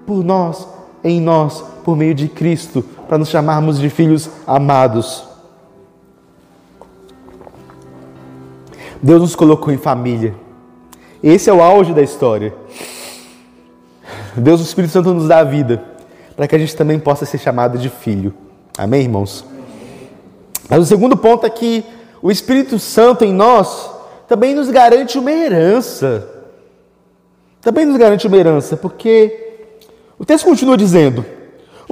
por 0.07 0.23
nós, 0.23 0.67
em 1.03 1.19
nós, 1.21 1.63
por 1.83 1.95
meio 1.95 2.15
de 2.15 2.27
Cristo, 2.27 2.81
para 3.07 3.17
nos 3.17 3.29
chamarmos 3.29 3.79
de 3.79 3.89
filhos 3.89 4.29
amados. 4.47 5.23
Deus 9.01 9.21
nos 9.21 9.35
colocou 9.35 9.73
em 9.73 9.77
família. 9.77 10.33
Esse 11.21 11.49
é 11.49 11.53
o 11.53 11.61
auge 11.61 11.93
da 11.93 12.01
história. 12.01 12.53
Deus, 14.35 14.61
o 14.61 14.63
Espírito 14.63 14.91
Santo, 14.91 15.13
nos 15.13 15.27
dá 15.27 15.39
a 15.39 15.43
vida 15.43 15.83
para 16.35 16.47
que 16.47 16.55
a 16.55 16.59
gente 16.59 16.75
também 16.75 16.99
possa 16.99 17.25
ser 17.25 17.37
chamado 17.37 17.77
de 17.77 17.89
filho. 17.89 18.33
Amém, 18.77 19.01
irmãos? 19.01 19.45
Mas 20.69 20.79
o 20.79 20.85
segundo 20.85 21.15
ponto 21.15 21.45
é 21.45 21.49
que 21.49 21.83
o 22.21 22.31
Espírito 22.31 22.79
Santo 22.79 23.23
em 23.23 23.33
nós 23.33 23.91
também 24.27 24.55
nos 24.55 24.69
garante 24.69 25.19
uma 25.19 25.31
herança. 25.31 26.29
Também 27.61 27.85
nos 27.85 27.97
garante 27.97 28.27
uma 28.27 28.37
herança, 28.37 28.75
porque 28.75 29.59
o 30.17 30.25
texto 30.25 30.45
continua 30.45 30.75
dizendo: 30.75 31.25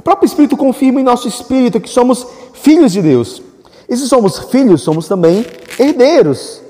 o 0.02 0.04
próprio 0.04 0.26
Espírito 0.26 0.56
confirma 0.56 1.00
em 1.00 1.04
nosso 1.04 1.28
espírito 1.28 1.80
que 1.80 1.88
somos 1.88 2.26
filhos 2.54 2.90
de 2.90 3.00
Deus. 3.00 3.40
E 3.88 3.96
se 3.96 4.08
somos 4.08 4.36
filhos, 4.50 4.82
somos 4.82 5.06
também 5.06 5.46
herdeiros. 5.78 6.60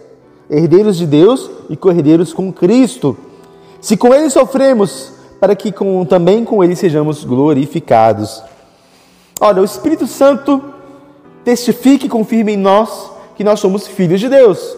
Herdeiros 0.50 0.98
de 0.98 1.06
Deus 1.06 1.50
e 1.70 1.74
co-herdeiros 1.74 2.34
com 2.34 2.52
Cristo. 2.52 3.16
Se 3.80 3.96
com 3.96 4.12
Ele 4.12 4.28
sofremos, 4.28 5.12
para 5.40 5.56
que 5.56 5.72
com, 5.72 6.04
também 6.04 6.44
com 6.44 6.62
Ele 6.62 6.76
sejamos 6.76 7.24
glorificados. 7.24 8.42
Olha, 9.40 9.62
o 9.62 9.64
Espírito 9.64 10.06
Santo 10.06 10.62
testifica 11.42 12.04
e 12.04 12.10
confirma 12.10 12.50
em 12.50 12.58
nós 12.58 13.12
que 13.34 13.42
nós 13.42 13.60
somos 13.60 13.86
filhos 13.86 14.20
de 14.20 14.28
Deus. 14.28 14.76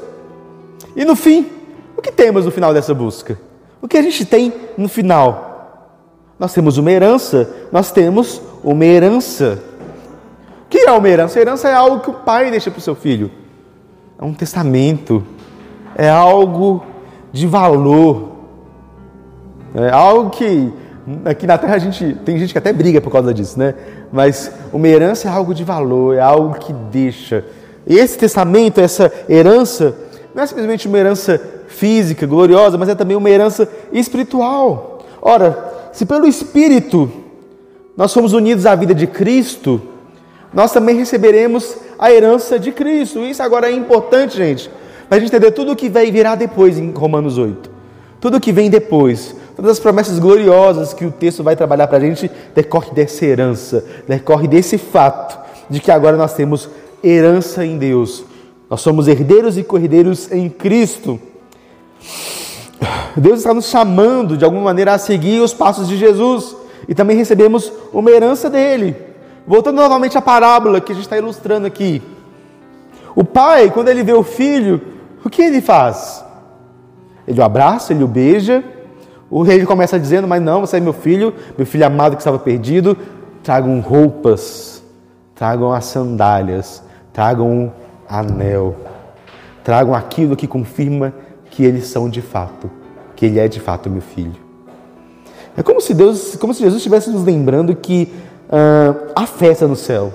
E 0.94 1.04
no 1.04 1.16
fim, 1.16 1.50
o 1.96 2.00
que 2.00 2.12
temos 2.12 2.44
no 2.44 2.52
final 2.52 2.72
dessa 2.72 2.94
busca? 2.94 3.36
O 3.82 3.88
que 3.88 3.96
a 3.98 4.02
gente 4.02 4.24
tem 4.24 4.52
no 4.78 4.88
final? 4.88 5.53
Nós 6.38 6.52
temos 6.52 6.78
uma 6.78 6.90
herança, 6.90 7.48
nós 7.70 7.92
temos 7.92 8.40
uma 8.62 8.84
herança. 8.84 9.62
O 10.66 10.68
que 10.68 10.78
é 10.78 10.92
uma 10.92 11.08
herança? 11.08 11.38
A 11.38 11.42
herança 11.42 11.68
é 11.68 11.74
algo 11.74 12.00
que 12.00 12.10
o 12.10 12.14
pai 12.14 12.50
deixa 12.50 12.70
para 12.70 12.78
o 12.78 12.82
seu 12.82 12.94
filho. 12.94 13.30
É 14.18 14.24
um 14.24 14.34
testamento, 14.34 15.24
é 15.94 16.08
algo 16.08 16.84
de 17.32 17.46
valor, 17.46 18.32
é 19.74 19.90
algo 19.90 20.30
que 20.30 20.72
Aqui 21.26 21.46
na 21.46 21.58
Terra 21.58 21.74
a 21.74 21.78
gente 21.78 22.14
tem 22.24 22.38
gente 22.38 22.52
que 22.52 22.58
até 22.58 22.72
briga 22.72 22.98
por 22.98 23.10
causa 23.10 23.34
disso, 23.34 23.58
né? 23.58 23.74
Mas 24.10 24.50
uma 24.72 24.88
herança 24.88 25.28
é 25.28 25.30
algo 25.30 25.54
de 25.54 25.62
valor, 25.62 26.16
é 26.16 26.20
algo 26.20 26.54
que 26.54 26.72
deixa. 26.72 27.44
E 27.86 27.98
esse 27.98 28.16
testamento, 28.16 28.80
essa 28.80 29.12
herança, 29.28 29.94
não 30.34 30.42
é 30.42 30.46
simplesmente 30.46 30.88
uma 30.88 30.96
herança 30.96 31.38
física, 31.68 32.26
gloriosa, 32.26 32.78
mas 32.78 32.88
é 32.88 32.94
também 32.94 33.16
uma 33.18 33.28
herança 33.28 33.68
espiritual. 33.92 35.04
Ora, 35.20 35.73
se 35.94 36.04
pelo 36.04 36.26
Espírito 36.26 37.10
nós 37.96 38.10
somos 38.10 38.32
unidos 38.32 38.66
à 38.66 38.74
vida 38.74 38.94
de 38.94 39.06
Cristo, 39.06 39.80
nós 40.52 40.72
também 40.72 40.96
receberemos 40.96 41.76
a 41.98 42.12
herança 42.12 42.58
de 42.58 42.72
Cristo. 42.72 43.20
Isso 43.20 43.42
agora 43.42 43.70
é 43.70 43.72
importante, 43.72 44.36
gente, 44.36 44.70
para 45.08 45.16
a 45.16 45.20
gente 45.20 45.30
entender 45.30 45.52
tudo 45.52 45.72
o 45.72 45.76
que 45.76 45.88
vai 45.88 46.10
virar 46.10 46.34
depois 46.34 46.78
em 46.78 46.90
Romanos 46.90 47.38
8. 47.38 47.70
Tudo 48.20 48.36
o 48.36 48.40
que 48.40 48.52
vem 48.52 48.68
depois 48.68 49.34
todas 49.56 49.72
as 49.72 49.78
promessas 49.78 50.18
gloriosas 50.18 50.92
que 50.92 51.04
o 51.04 51.12
texto 51.12 51.42
vai 51.42 51.56
trabalhar 51.56 51.86
para 51.86 51.98
a 51.98 52.00
gente 52.00 52.30
decorre 52.54 52.90
dessa 52.92 53.24
herança, 53.24 53.84
decorre 54.06 54.48
desse 54.48 54.78
fato 54.78 55.38
de 55.70 55.80
que 55.80 55.90
agora 55.90 56.16
nós 56.16 56.34
temos 56.34 56.68
herança 57.02 57.64
em 57.64 57.78
Deus. 57.78 58.24
Nós 58.68 58.80
somos 58.80 59.06
herdeiros 59.08 59.56
e 59.56 59.62
cordeiros 59.62 60.30
em 60.32 60.48
Cristo. 60.48 61.20
Deus 63.20 63.38
está 63.38 63.54
nos 63.54 63.66
chamando 63.66 64.36
de 64.36 64.44
alguma 64.44 64.62
maneira 64.62 64.94
a 64.94 64.98
seguir 64.98 65.40
os 65.40 65.54
passos 65.54 65.88
de 65.88 65.96
Jesus 65.96 66.56
e 66.88 66.94
também 66.94 67.16
recebemos 67.16 67.72
uma 67.92 68.10
herança 68.10 68.50
dele. 68.50 68.96
Voltando 69.46 69.76
novamente 69.76 70.16
à 70.16 70.22
parábola 70.22 70.80
que 70.80 70.92
a 70.92 70.94
gente 70.94 71.04
está 71.04 71.16
ilustrando 71.16 71.66
aqui. 71.66 72.02
O 73.14 73.22
pai, 73.22 73.70
quando 73.70 73.88
ele 73.88 74.02
vê 74.02 74.12
o 74.12 74.24
filho, 74.24 74.80
o 75.24 75.30
que 75.30 75.42
ele 75.42 75.60
faz? 75.60 76.24
Ele 77.26 77.40
o 77.40 77.44
abraça, 77.44 77.92
ele 77.92 78.02
o 78.02 78.08
beija. 78.08 78.64
O 79.30 79.42
rei 79.42 79.64
começa 79.64 79.98
dizendo: 79.98 80.26
Mas 80.26 80.42
não, 80.42 80.60
você 80.60 80.78
é 80.78 80.80
meu 80.80 80.92
filho, 80.92 81.32
meu 81.56 81.66
filho 81.66 81.86
amado 81.86 82.16
que 82.16 82.22
estava 82.22 82.38
perdido. 82.38 82.96
Tragam 83.42 83.80
roupas, 83.80 84.82
tragam 85.34 85.72
as 85.72 85.84
sandálias, 85.84 86.82
tragam 87.12 87.50
um 87.50 87.70
anel, 88.08 88.74
tragam 89.62 89.94
aquilo 89.94 90.34
que 90.34 90.46
confirma 90.46 91.12
que 91.50 91.62
eles 91.62 91.86
são 91.86 92.08
de 92.08 92.22
fato, 92.22 92.70
que 93.24 93.26
ele 93.26 93.40
é 93.40 93.48
de 93.48 93.60
fato 93.60 93.88
meu 93.88 94.02
filho. 94.02 94.34
É 95.56 95.62
como 95.62 95.80
se 95.80 95.94
Deus, 95.94 96.36
como 96.36 96.52
se 96.52 96.60
Jesus 96.60 96.78
estivesse 96.78 97.10
nos 97.10 97.24
lembrando 97.24 97.74
que 97.74 98.12
uh, 98.48 99.12
há 99.14 99.26
festa 99.26 99.66
no 99.66 99.76
céu 99.76 100.12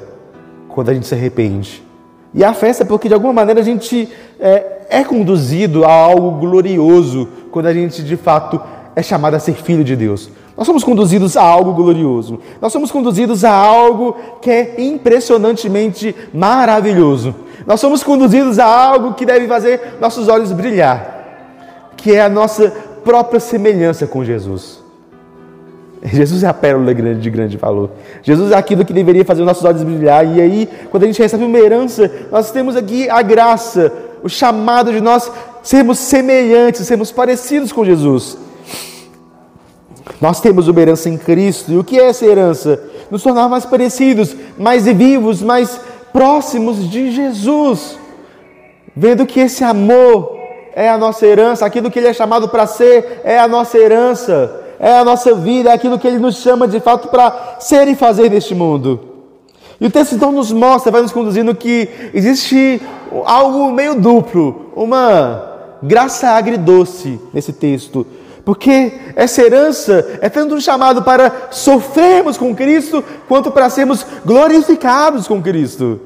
quando 0.68 0.90
a 0.90 0.94
gente 0.94 1.08
se 1.08 1.16
arrepende. 1.16 1.84
E 2.34 2.44
a 2.44 2.54
festa 2.54 2.86
porque 2.86 3.08
de 3.08 3.14
alguma 3.14 3.34
maneira 3.34 3.62
a 3.62 3.64
gente 3.64 4.08
é, 4.40 4.82
é 4.90 5.04
conduzido 5.04 5.86
a 5.86 5.92
algo 5.92 6.40
glorioso 6.40 7.28
quando 7.52 7.66
a 7.66 7.74
gente 7.74 8.04
de 8.04 8.16
fato 8.16 8.62
é 8.96 9.02
chamado 9.02 9.34
a 9.34 9.40
ser 9.40 9.54
filho 9.54 9.84
de 9.84 9.96
Deus. 9.96 10.30
Nós 10.56 10.68
somos 10.68 10.84
conduzidos 10.84 11.38
a 11.38 11.42
algo 11.42 11.74
glorioso. 11.74 12.40
Nós 12.62 12.72
somos 12.72 12.92
conduzidos 12.92 13.44
a 13.44 13.52
algo 13.52 14.16
que 14.42 14.52
é 14.52 14.76
impressionantemente 14.78 16.14
maravilhoso. 16.34 17.34
Nós 17.66 17.80
somos 17.80 18.04
conduzidos 18.04 18.60
a 18.60 18.66
algo 18.66 19.14
que 19.14 19.26
deve 19.26 19.48
fazer 19.48 19.98
nossos 20.00 20.28
olhos 20.28 20.52
brilhar, 20.52 21.94
que 21.96 22.14
é 22.14 22.22
a 22.22 22.30
nossa 22.30 22.89
própria 23.04 23.40
semelhança 23.40 24.06
com 24.08 24.24
Jesus. 24.24 24.80
Jesus 26.04 26.44
é 26.44 26.48
a 26.48 26.54
pérola 26.54 26.94
de 26.94 27.30
grande 27.30 27.58
valor. 27.58 27.92
Jesus 28.24 28.52
é 28.52 28.56
aquilo 28.56 28.86
que 28.86 28.94
deveria 28.94 29.26
fazer 29.26 29.42
os 29.42 29.48
nossos 29.48 29.66
olhos 29.66 29.84
brilhar. 29.84 30.26
E 30.26 30.40
aí, 30.40 30.70
quando 30.90 31.04
a 31.04 31.06
gente 31.08 31.22
recebe 31.22 31.44
uma 31.44 31.58
herança, 31.58 32.10
nós 32.32 32.52
temos 32.52 32.76
aqui 32.76 33.10
a 33.10 33.22
graça, 33.22 33.92
o 34.24 34.30
chamado 34.30 34.94
de 34.94 35.02
nós 35.02 35.30
sermos 35.62 36.00
semelhantes, 36.00 36.88
sermos 36.88 37.12
parecidos 37.12 37.72
com 37.72 37.84
Jesus. 37.84 38.38
Nós 40.22 40.40
temos 40.40 40.68
uma 40.68 40.82
herança 40.82 41.10
em 41.10 41.18
Cristo. 41.18 41.72
E 41.72 41.78
o 41.78 41.84
que 41.84 42.00
é 42.00 42.08
essa 42.08 42.26
herança? 42.26 42.82
Nos 43.12 43.22
tornar 43.22 43.50
mais 43.50 43.66
parecidos, 43.66 44.36
mais 44.58 44.86
vivos, 44.86 45.42
mais 45.42 45.80
próximos 46.14 46.90
de 46.90 47.12
Jesus. 47.12 47.98
Vendo 48.96 49.26
que 49.26 49.40
esse 49.42 49.64
amor 49.64 50.39
é 50.84 50.90
a 50.90 50.98
nossa 50.98 51.26
herança, 51.26 51.66
aquilo 51.66 51.92
que 51.92 52.00
Ele 52.00 52.08
é 52.08 52.14
chamado 52.14 52.50
para 52.50 52.66
ser 52.66 53.22
é 53.24 53.40
a 53.40 53.48
nossa 53.48 53.78
herança 53.78 54.66
é 54.80 54.98
a 54.98 55.04
nossa 55.04 55.36
vida, 55.36 55.70
é 55.70 55.74
aquilo 55.74 56.00
que 56.00 56.08
Ele 56.08 56.20
nos 56.20 56.38
chama 56.38 56.68
de 56.68 56.80
fato 56.80 57.10
para 57.10 57.58
ser 57.60 57.88
e 57.90 57.96
fazer 57.96 58.32
neste 58.32 58.56
mundo. 58.56 59.00
E 59.80 59.86
o 59.86 59.92
texto 59.92 60.16
então 60.16 60.32
nos 60.32 60.52
mostra, 60.52 60.92
vai 60.92 61.02
nos 61.02 61.12
conduzindo 61.12 61.54
que 61.54 61.90
existe 62.14 62.82
algo 63.26 63.72
meio 63.72 63.96
duplo, 63.96 64.72
uma 64.76 65.78
graça 65.84 66.30
agridoce 66.30 67.20
nesse 67.34 67.52
texto. 67.52 68.08
Porque 68.46 68.94
essa 69.16 69.42
herança 69.42 70.20
é 70.22 70.30
tanto 70.30 70.56
um 70.56 70.62
chamado 70.62 71.04
para 71.04 71.50
sofrermos 71.52 72.38
com 72.38 72.56
Cristo, 72.56 73.04
quanto 73.28 73.52
para 73.52 73.70
sermos 73.70 74.06
glorificados 74.26 75.28
com 75.28 75.42
Cristo. 75.42 76.00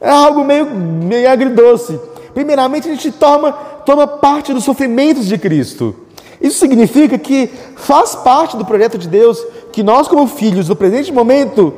É 0.00 0.10
algo 0.10 0.44
meio, 0.44 0.66
meio 0.66 1.30
agridoce. 1.30 1.98
Primeiramente, 2.34 2.88
a 2.88 2.92
gente 2.92 3.10
toma, 3.12 3.56
toma 3.84 4.06
parte 4.06 4.52
dos 4.52 4.64
sofrimentos 4.64 5.26
de 5.26 5.38
Cristo. 5.38 5.94
Isso 6.40 6.58
significa 6.58 7.16
que 7.16 7.48
faz 7.76 8.14
parte 8.14 8.56
do 8.56 8.64
projeto 8.64 8.98
de 8.98 9.08
Deus 9.08 9.38
que 9.72 9.82
nós, 9.82 10.08
como 10.08 10.26
filhos, 10.26 10.68
no 10.68 10.74
presente 10.74 11.12
momento, 11.12 11.72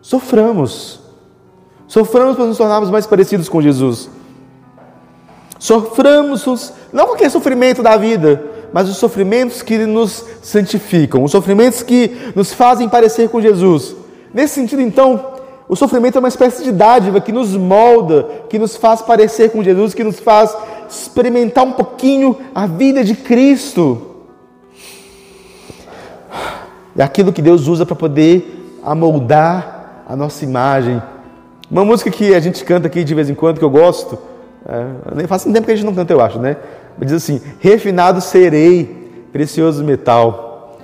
soframos. 0.00 1.00
Soframos 1.86 2.36
para 2.36 2.46
nos 2.46 2.56
tornarmos 2.56 2.90
mais 2.90 3.06
parecidos 3.06 3.48
com 3.48 3.60
Jesus. 3.60 4.08
Soframos, 5.58 6.72
não 6.92 7.06
qualquer 7.06 7.30
sofrimento 7.30 7.82
da 7.82 7.96
vida, 7.96 8.42
mas 8.72 8.88
os 8.88 8.96
sofrimentos 8.96 9.62
que 9.62 9.78
nos 9.86 10.24
santificam, 10.42 11.22
os 11.22 11.30
sofrimentos 11.30 11.82
que 11.82 12.32
nos 12.34 12.52
fazem 12.52 12.88
parecer 12.88 13.28
com 13.28 13.40
Jesus. 13.40 13.94
Nesse 14.32 14.54
sentido, 14.54 14.82
então, 14.82 15.34
o 15.68 15.76
sofrimento 15.76 16.16
é 16.16 16.18
uma 16.18 16.28
espécie 16.28 16.64
de 16.64 16.72
dádiva 16.72 17.20
que 17.20 17.32
nos 17.32 17.56
molda, 17.56 18.28
que 18.48 18.58
nos 18.58 18.76
faz 18.76 19.00
parecer 19.00 19.50
com 19.50 19.62
Jesus, 19.62 19.94
que 19.94 20.04
nos 20.04 20.18
faz 20.18 20.54
experimentar 20.88 21.64
um 21.64 21.72
pouquinho 21.72 22.36
a 22.54 22.66
vida 22.66 23.04
de 23.04 23.14
Cristo. 23.14 24.14
É 26.96 27.02
aquilo 27.02 27.32
que 27.32 27.42
Deus 27.42 27.66
usa 27.66 27.84
para 27.84 27.96
poder 27.96 28.78
amoldar 28.82 30.04
a 30.06 30.14
nossa 30.14 30.44
imagem. 30.44 31.02
Uma 31.70 31.84
música 31.84 32.10
que 32.10 32.34
a 32.34 32.40
gente 32.40 32.64
canta 32.64 32.86
aqui 32.86 33.02
de 33.02 33.14
vez 33.14 33.28
em 33.28 33.34
quando, 33.34 33.58
que 33.58 33.64
eu 33.64 33.70
gosto, 33.70 34.18
é, 34.66 35.26
faz 35.26 35.44
um 35.46 35.52
tempo 35.52 35.66
que 35.66 35.72
a 35.72 35.76
gente 35.76 35.86
não 35.86 35.94
canta, 35.94 36.12
eu 36.12 36.20
acho, 36.20 36.38
né? 36.38 36.56
Diz 36.98 37.12
assim: 37.12 37.40
Refinado 37.58 38.20
serei, 38.20 39.28
precioso 39.32 39.82
metal. 39.82 40.78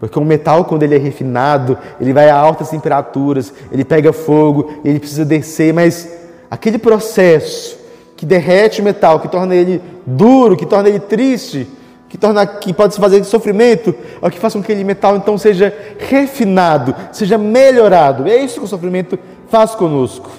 Porque 0.00 0.18
o 0.18 0.24
metal, 0.24 0.64
quando 0.64 0.82
ele 0.82 0.96
é 0.96 0.98
refinado, 0.98 1.78
ele 2.00 2.12
vai 2.12 2.28
a 2.28 2.36
altas 2.36 2.70
temperaturas, 2.70 3.52
ele 3.70 3.84
pega 3.84 4.12
fogo, 4.12 4.80
ele 4.84 4.98
precisa 4.98 5.24
descer, 5.24 5.72
mas 5.72 6.10
aquele 6.50 6.76
processo 6.76 7.78
que 8.22 8.26
derrete 8.26 8.80
o 8.80 8.84
metal, 8.84 9.18
que 9.18 9.26
torna 9.26 9.52
ele 9.52 9.82
duro, 10.06 10.56
que 10.56 10.64
torna 10.64 10.88
ele 10.88 11.00
triste, 11.00 11.66
que 12.08 12.16
torna 12.16 12.46
que 12.46 12.72
pode 12.72 12.94
se 12.94 13.00
fazer 13.00 13.18
de 13.18 13.26
sofrimento, 13.26 13.92
é 14.22 14.24
o 14.24 14.30
que 14.30 14.38
faz 14.38 14.52
com 14.52 14.60
que 14.62 14.70
aquele 14.70 14.84
metal 14.84 15.16
então 15.16 15.36
seja 15.36 15.74
refinado, 15.98 16.94
seja 17.10 17.36
melhorado. 17.36 18.28
É 18.28 18.36
isso 18.36 18.60
que 18.60 18.64
o 18.64 18.68
sofrimento 18.68 19.18
faz 19.48 19.74
conosco. 19.74 20.30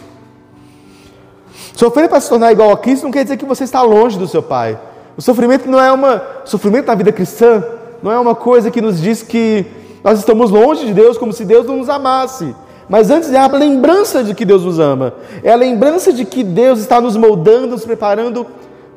Sofrer 1.76 2.08
para 2.08 2.22
se 2.22 2.30
tornar 2.30 2.54
igual 2.54 2.72
a 2.72 2.78
Cristo 2.78 3.04
não 3.04 3.12
quer 3.12 3.24
dizer 3.24 3.36
que 3.36 3.44
você 3.44 3.66
está 3.66 3.82
longe 3.82 4.18
do 4.18 4.30
seu 4.30 4.42
Pai. 4.42 4.80
O 5.18 5.22
sofrimento 5.22 5.70
não 5.70 5.82
é 5.82 5.92
uma 5.92 6.24
o 6.46 6.48
sofrimento 6.48 6.86
da 6.86 6.96
vida 6.96 7.12
cristã 7.12 7.62
não 8.02 8.14
é 8.14 8.18
uma 8.18 8.34
coisa 8.34 8.72
que 8.72 8.82
nos 8.82 9.02
diz 9.02 9.22
que 9.22 9.66
nós 10.02 10.20
estamos 10.20 10.52
longe 10.52 10.86
de 10.86 10.94
Deus 10.94 11.18
como 11.18 11.34
se 11.34 11.44
Deus 11.44 11.68
não 11.68 11.76
nos 11.76 11.90
amasse. 11.90 12.56
Mas 12.90 13.10
antes 13.10 13.32
é 13.32 13.38
a 13.38 13.48
lembrança 13.48 14.24
de 14.24 14.34
que 14.34 14.46
Deus 14.46 14.64
nos 14.64 14.80
ama. 14.80 15.14
É 15.44 15.52
a 15.52 15.56
lembrança 15.56 16.12
de 16.12 16.26
que 16.26 16.44
Deus 16.44 16.80
está 16.80 17.00
nos 17.00 17.16
moldando, 17.16 17.68
nos 17.68 17.86
preparando 17.86 18.46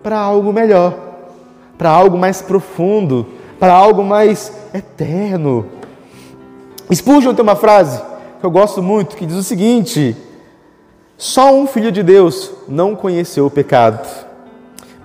para 0.03 0.19
algo 0.19 0.53
melhor, 0.53 0.95
para 1.79 1.91
algo 1.91 2.17
mais 2.19 2.43
profundo, 2.43 3.27
para 3.59 3.73
algo 3.73 4.05
mais 4.05 4.53
eterno. 4.73 5.67
Spurgeon 6.93 7.35
tem 7.35 7.43
uma 7.43 7.57
frase 7.57 8.01
que 8.39 8.47
eu 8.47 8.51
gosto 8.51 8.83
muito 8.83 9.17
que 9.17 9.27
diz 9.27 9.37
o 9.37 9.43
seguinte: 9.43 10.17
Só 11.17 11.55
um 11.55 11.67
filho 11.67 11.91
de 11.91 12.03
Deus 12.03 12.53
não 12.69 12.95
conheceu 12.95 13.47
o 13.47 13.51
pecado, 13.51 14.07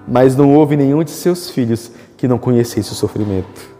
mas 0.07 0.35
não 0.35 0.53
houve 0.55 0.77
nenhum 0.77 1.03
de 1.03 1.11
seus 1.11 1.49
filhos 1.49 1.91
que 2.17 2.27
não 2.27 2.37
conhecesse 2.37 2.91
o 2.91 2.95
sofrimento. 2.95 3.71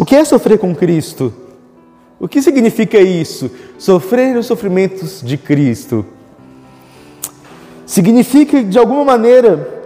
O 0.00 0.04
que 0.06 0.16
é 0.16 0.24
sofrer 0.24 0.58
com 0.58 0.74
Cristo? 0.74 1.30
O 2.18 2.26
que 2.26 2.40
significa 2.40 2.98
isso? 2.98 3.50
Sofrer 3.76 4.34
os 4.34 4.46
sofrimentos 4.46 5.20
de 5.22 5.36
Cristo. 5.36 6.06
Significa, 7.84 8.62
de 8.64 8.78
alguma 8.78 9.04
maneira, 9.04 9.82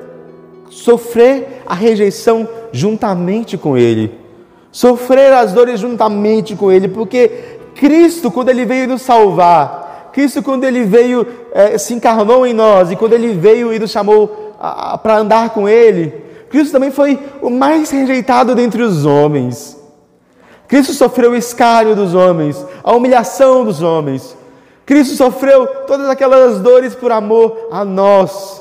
sofrer 0.71 1.63
a 1.67 1.75
rejeição 1.75 2.49
juntamente 2.71 3.59
com 3.59 3.77
Ele. 3.77 4.17
Sofrer 4.71 5.33
as 5.33 5.53
dores 5.53 5.81
juntamente 5.81 6.55
com 6.55 6.71
Ele, 6.71 6.87
porque 6.87 7.59
Cristo, 7.75 8.31
quando 8.31 8.51
Ele 8.51 8.65
veio 8.65 8.87
nos 8.87 9.03
salvar, 9.03 10.11
Cristo, 10.13 10.45
quando 10.45 10.63
Ele 10.63 10.85
veio, 10.85 11.27
é, 11.53 11.77
se 11.77 11.93
encarnou 11.93 12.47
em 12.47 12.55
nós, 12.55 12.93
e 12.93 12.95
quando 12.95 13.15
Ele 13.15 13.33
veio 13.33 13.75
e 13.75 13.81
nos 13.81 13.91
chamou 13.91 14.55
para 15.03 15.19
andar 15.19 15.51
com 15.51 15.69
Ele, 15.69 16.15
Cristo 16.49 16.71
também 16.71 16.93
foi 16.93 17.19
o 17.43 17.51
mais 17.51 17.91
rejeitado 17.91 18.55
dentre 18.55 18.81
os 18.81 19.05
homens. 19.05 19.83
Cristo 20.75 20.93
sofreu 20.93 21.31
o 21.31 21.37
escárnio 21.37 21.95
dos 21.95 22.17
homens, 22.17 22.67
a 22.83 22.93
humilhação 22.93 23.65
dos 23.65 23.81
homens. 23.81 24.37
Cristo 24.85 25.15
sofreu 25.15 25.69
todas 25.87 26.09
aquelas 26.09 26.59
dores 26.59 26.97
por 26.97 27.13
amor 27.13 27.69
a 27.71 27.85
nós. 27.85 28.61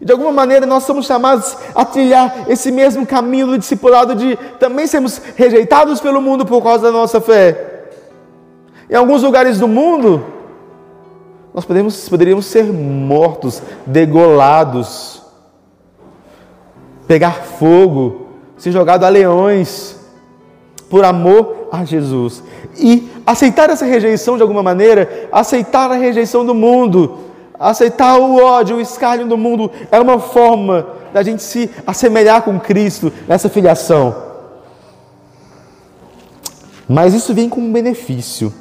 E 0.00 0.04
de 0.04 0.12
alguma 0.12 0.30
maneira 0.30 0.64
nós 0.64 0.84
somos 0.84 1.06
chamados 1.06 1.56
a 1.74 1.84
trilhar 1.84 2.44
esse 2.48 2.70
mesmo 2.70 3.04
caminho 3.04 3.48
do 3.48 3.58
discipulado 3.58 4.14
de 4.14 4.36
também 4.60 4.86
sermos 4.86 5.20
rejeitados 5.34 6.00
pelo 6.00 6.22
mundo 6.22 6.46
por 6.46 6.62
causa 6.62 6.84
da 6.84 6.92
nossa 6.92 7.20
fé. 7.20 7.88
Em 8.88 8.94
alguns 8.94 9.24
lugares 9.24 9.58
do 9.58 9.66
mundo, 9.66 10.24
nós 11.52 11.64
podemos, 11.64 12.08
poderíamos 12.08 12.46
ser 12.46 12.62
mortos, 12.62 13.60
degolados 13.84 15.20
pegar 17.08 17.32
fogo, 17.32 18.28
ser 18.56 18.70
jogado 18.70 19.02
a 19.02 19.08
leões, 19.08 19.99
por 20.90 21.04
amor 21.04 21.68
a 21.72 21.84
Jesus. 21.84 22.42
E 22.76 23.08
aceitar 23.24 23.70
essa 23.70 23.86
rejeição 23.86 24.36
de 24.36 24.42
alguma 24.42 24.62
maneira, 24.62 25.28
aceitar 25.30 25.90
a 25.90 25.94
rejeição 25.94 26.44
do 26.44 26.54
mundo, 26.54 27.18
aceitar 27.58 28.18
o 28.18 28.42
ódio, 28.42 28.76
o 28.76 28.80
escárnio 28.80 29.26
do 29.26 29.38
mundo, 29.38 29.70
é 29.90 30.00
uma 30.00 30.18
forma 30.18 30.86
da 31.12 31.22
gente 31.22 31.42
se 31.42 31.70
assemelhar 31.86 32.42
com 32.42 32.58
Cristo 32.58 33.12
nessa 33.28 33.48
filiação. 33.48 34.30
Mas 36.88 37.14
isso 37.14 37.32
vem 37.32 37.48
com 37.48 37.60
um 37.60 37.72
benefício, 37.72 38.52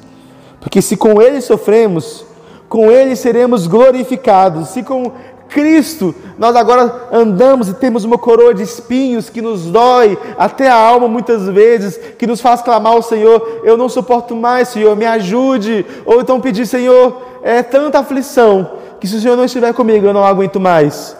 porque 0.61 0.83
se 0.83 0.95
com 0.95 1.19
Ele 1.19 1.41
sofremos, 1.41 2.25
com 2.69 2.91
Ele 2.91 3.15
seremos 3.15 3.65
glorificados. 3.65 4.69
Se 4.69 4.83
com 4.83 5.11
Cristo, 5.49 6.13
nós 6.37 6.55
agora 6.55 7.09
andamos 7.11 7.69
e 7.69 7.73
temos 7.73 8.03
uma 8.03 8.19
coroa 8.19 8.53
de 8.53 8.61
espinhos 8.61 9.29
que 9.29 9.41
nos 9.41 9.65
dói 9.65 10.17
até 10.37 10.69
a 10.69 10.75
alma 10.75 11.07
muitas 11.07 11.47
vezes, 11.47 11.99
que 12.17 12.27
nos 12.27 12.39
faz 12.39 12.61
clamar 12.61 12.93
ao 12.93 13.01
Senhor: 13.01 13.61
Eu 13.63 13.75
não 13.75 13.89
suporto 13.89 14.35
mais, 14.35 14.67
Senhor, 14.67 14.95
me 14.95 15.05
ajude. 15.05 15.85
Ou 16.05 16.21
então 16.21 16.39
pedir: 16.39 16.67
Senhor, 16.67 17.21
é 17.41 17.63
tanta 17.63 17.99
aflição 17.99 18.73
que 19.01 19.07
se 19.07 19.15
o 19.15 19.21
Senhor 19.21 19.35
não 19.35 19.45
estiver 19.45 19.73
comigo, 19.73 20.05
eu 20.05 20.13
não 20.13 20.23
aguento 20.23 20.59
mais. 20.59 21.17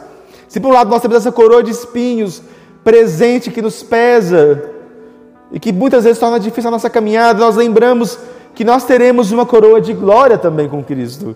Se 0.48 0.60
por 0.60 0.70
um 0.70 0.74
lado 0.74 0.92
nós 0.92 1.02
temos 1.02 1.18
essa 1.18 1.32
coroa 1.32 1.64
de 1.64 1.72
espinhos 1.72 2.42
presente 2.84 3.50
que 3.50 3.62
nos 3.62 3.82
pesa 3.82 4.70
e 5.52 5.60
que 5.60 5.74
muitas 5.74 6.04
vezes 6.04 6.20
torna 6.20 6.40
difícil 6.40 6.68
a 6.68 6.72
nossa 6.72 6.90
caminhada, 6.90 7.40
nós 7.40 7.56
lembramos 7.56 8.18
que 8.54 8.64
nós 8.64 8.84
teremos 8.84 9.32
uma 9.32 9.46
coroa 9.46 9.82
de 9.82 9.94
glória 9.94 10.38
também 10.38 10.70
com 10.70 10.84
Cristo. 10.84 11.36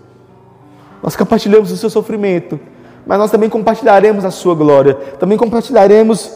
Nós 1.02 1.16
compartilhamos 1.16 1.72
o 1.72 1.76
seu 1.76 1.90
sofrimento 1.90 2.58
mas 3.06 3.18
nós 3.18 3.30
também 3.30 3.48
compartilharemos 3.48 4.24
a 4.24 4.30
sua 4.30 4.54
glória, 4.54 4.94
também 5.18 5.36
compartilharemos 5.36 6.30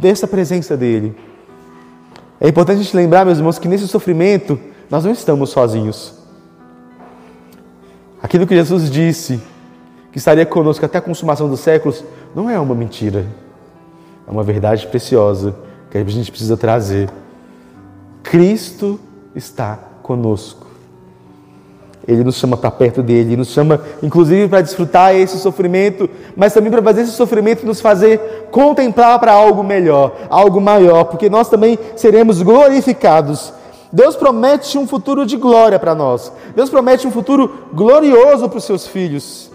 dessa 0.00 0.26
presença 0.26 0.76
dele. 0.76 1.16
É 2.40 2.48
importante 2.48 2.80
a 2.80 2.82
gente 2.82 2.96
lembrar, 2.96 3.24
meus 3.24 3.38
irmãos, 3.38 3.58
que 3.58 3.68
nesse 3.68 3.88
sofrimento 3.88 4.58
nós 4.90 5.04
não 5.04 5.12
estamos 5.12 5.50
sozinhos. 5.50 6.14
Aquilo 8.22 8.46
que 8.46 8.54
Jesus 8.54 8.90
disse, 8.90 9.40
que 10.12 10.18
estaria 10.18 10.46
conosco 10.46 10.84
até 10.84 10.98
a 10.98 11.00
consumação 11.00 11.48
dos 11.48 11.60
séculos, 11.60 12.04
não 12.34 12.48
é 12.48 12.58
uma 12.58 12.74
mentira. 12.74 13.26
É 14.26 14.30
uma 14.30 14.42
verdade 14.42 14.86
preciosa 14.86 15.54
que 15.90 15.98
a 15.98 16.04
gente 16.04 16.30
precisa 16.30 16.56
trazer. 16.56 17.08
Cristo 18.22 18.98
está 19.34 19.78
conosco. 20.02 20.65
Ele 22.06 22.22
nos 22.22 22.36
chama 22.36 22.56
para 22.56 22.70
perto 22.70 23.02
dele, 23.02 23.36
nos 23.36 23.48
chama 23.48 23.80
inclusive 24.02 24.48
para 24.48 24.60
desfrutar 24.60 25.14
esse 25.14 25.38
sofrimento, 25.38 26.08
mas 26.36 26.54
também 26.54 26.70
para 26.70 26.82
fazer 26.82 27.02
esse 27.02 27.12
sofrimento 27.12 27.66
nos 27.66 27.80
fazer 27.80 28.48
contemplar 28.50 29.18
para 29.18 29.32
algo 29.32 29.64
melhor, 29.64 30.12
algo 30.30 30.60
maior, 30.60 31.04
porque 31.04 31.28
nós 31.28 31.48
também 31.48 31.76
seremos 31.96 32.42
glorificados. 32.42 33.52
Deus 33.92 34.14
promete 34.14 34.78
um 34.78 34.86
futuro 34.86 35.26
de 35.26 35.36
glória 35.36 35.78
para 35.78 35.94
nós. 35.94 36.32
Deus 36.54 36.70
promete 36.70 37.06
um 37.06 37.10
futuro 37.10 37.66
glorioso 37.72 38.48
para 38.48 38.58
os 38.58 38.64
seus 38.64 38.86
filhos. 38.86 39.50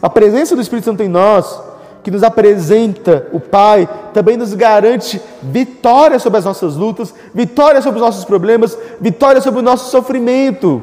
A 0.00 0.08
presença 0.08 0.54
do 0.54 0.62
Espírito 0.62 0.84
Santo 0.84 1.02
em 1.02 1.08
nós, 1.08 1.60
que 2.02 2.10
nos 2.10 2.22
apresenta 2.22 3.28
o 3.32 3.40
Pai, 3.40 3.88
também 4.14 4.36
nos 4.36 4.54
garante 4.54 5.20
vitória 5.42 6.18
sobre 6.18 6.38
as 6.38 6.44
nossas 6.44 6.76
lutas, 6.76 7.14
vitória 7.34 7.82
sobre 7.82 8.00
os 8.00 8.06
nossos 8.06 8.24
problemas, 8.24 8.76
vitória 9.00 9.40
sobre 9.40 9.60
o 9.60 9.64
nosso 9.64 9.90
sofrimento. 9.90 10.82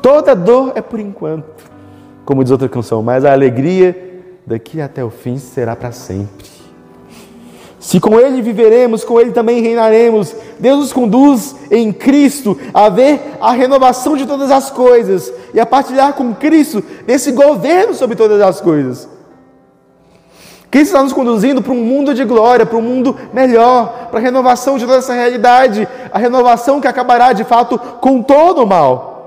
Toda 0.00 0.34
dor 0.34 0.72
é 0.74 0.80
por 0.80 1.00
enquanto, 1.00 1.64
como 2.24 2.42
diz 2.42 2.50
outra 2.50 2.68
canção, 2.68 3.02
mas 3.02 3.24
a 3.24 3.32
alegria 3.32 4.22
daqui 4.46 4.80
até 4.80 5.04
o 5.04 5.10
fim 5.10 5.38
será 5.38 5.74
para 5.74 5.92
sempre. 5.92 6.46
Se 7.78 8.00
com 8.00 8.18
Ele 8.18 8.42
viveremos, 8.42 9.04
com 9.04 9.20
Ele 9.20 9.30
também 9.30 9.62
reinaremos. 9.62 10.34
Deus 10.58 10.78
nos 10.78 10.92
conduz 10.92 11.54
em 11.70 11.92
Cristo 11.92 12.58
a 12.74 12.88
ver 12.88 13.20
a 13.40 13.52
renovação 13.52 14.16
de 14.16 14.26
todas 14.26 14.50
as 14.50 14.70
coisas 14.70 15.32
e 15.54 15.60
a 15.60 15.66
partilhar 15.66 16.12
com 16.14 16.34
Cristo 16.34 16.82
desse 17.06 17.30
governo 17.30 17.94
sobre 17.94 18.16
todas 18.16 18.40
as 18.40 18.60
coisas. 18.60 19.08
Cristo 20.70 20.88
está 20.88 21.02
nos 21.02 21.12
conduzindo 21.12 21.62
para 21.62 21.72
um 21.72 21.82
mundo 21.82 22.12
de 22.12 22.24
glória, 22.24 22.66
para 22.66 22.76
um 22.76 22.82
mundo 22.82 23.16
melhor, 23.32 24.08
para 24.10 24.18
a 24.18 24.22
renovação 24.22 24.76
de 24.76 24.84
toda 24.84 24.98
essa 24.98 25.14
realidade, 25.14 25.88
a 26.12 26.18
renovação 26.18 26.80
que 26.80 26.88
acabará 26.88 27.32
de 27.32 27.44
fato 27.44 27.78
com 27.78 28.22
todo 28.22 28.64
o 28.64 28.66
mal. 28.66 29.17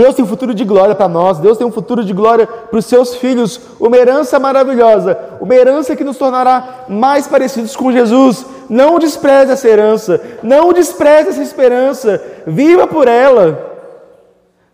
Deus 0.00 0.14
tem 0.14 0.24
um 0.24 0.28
futuro 0.28 0.54
de 0.54 0.64
glória 0.64 0.94
para 0.94 1.06
nós, 1.06 1.36
Deus 1.36 1.58
tem 1.58 1.66
um 1.66 1.70
futuro 1.70 2.02
de 2.02 2.14
glória 2.14 2.46
para 2.46 2.78
os 2.78 2.86
seus 2.86 3.16
filhos, 3.16 3.60
uma 3.78 3.98
herança 3.98 4.38
maravilhosa, 4.38 5.18
uma 5.38 5.54
herança 5.54 5.94
que 5.94 6.02
nos 6.02 6.16
tornará 6.16 6.86
mais 6.88 7.26
parecidos 7.26 7.76
com 7.76 7.92
Jesus. 7.92 8.46
Não 8.66 8.98
despreze 8.98 9.52
essa 9.52 9.68
herança, 9.68 10.18
não 10.42 10.72
despreze 10.72 11.28
essa 11.28 11.42
esperança, 11.42 12.18
viva 12.46 12.86
por 12.86 13.08
ela, 13.08 13.58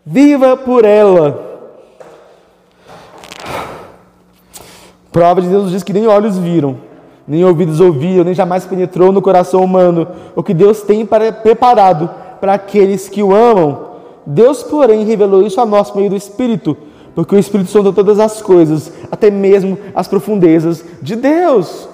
viva 0.05 0.55
por 0.55 0.85
ela. 0.85 1.67
Prova 5.11 5.41
de 5.41 5.49
Deus 5.49 5.71
diz 5.71 5.83
que 5.83 5.91
nem 5.91 6.07
olhos 6.07 6.37
viram, 6.37 6.77
nem 7.27 7.43
ouvidos 7.43 7.81
ouviram, 7.81 8.23
nem 8.23 8.33
jamais 8.33 8.63
penetrou 8.63 9.11
no 9.11 9.21
coração 9.21 9.61
humano 9.61 10.07
o 10.37 10.41
que 10.41 10.53
Deus 10.53 10.83
tem 10.83 11.05
para, 11.05 11.33
preparado 11.33 12.09
para 12.39 12.53
aqueles 12.53 13.09
que 13.09 13.21
o 13.21 13.35
amam. 13.35 13.86
Deus, 14.29 14.61
porém, 14.61 15.05
revelou 15.05 15.41
isso 15.41 15.61
a 15.61 15.65
nós 15.65 15.89
por 15.89 15.99
meio 15.99 16.09
do 16.09 16.15
Espírito, 16.17 16.75
porque 17.15 17.33
o 17.33 17.39
Espírito 17.39 17.69
sonda 17.69 17.93
todas 17.93 18.19
as 18.19 18.41
coisas, 18.41 18.91
até 19.09 19.31
mesmo 19.31 19.77
as 19.95 20.05
profundezas 20.05 20.83
de 21.01 21.15
Deus. 21.15 21.87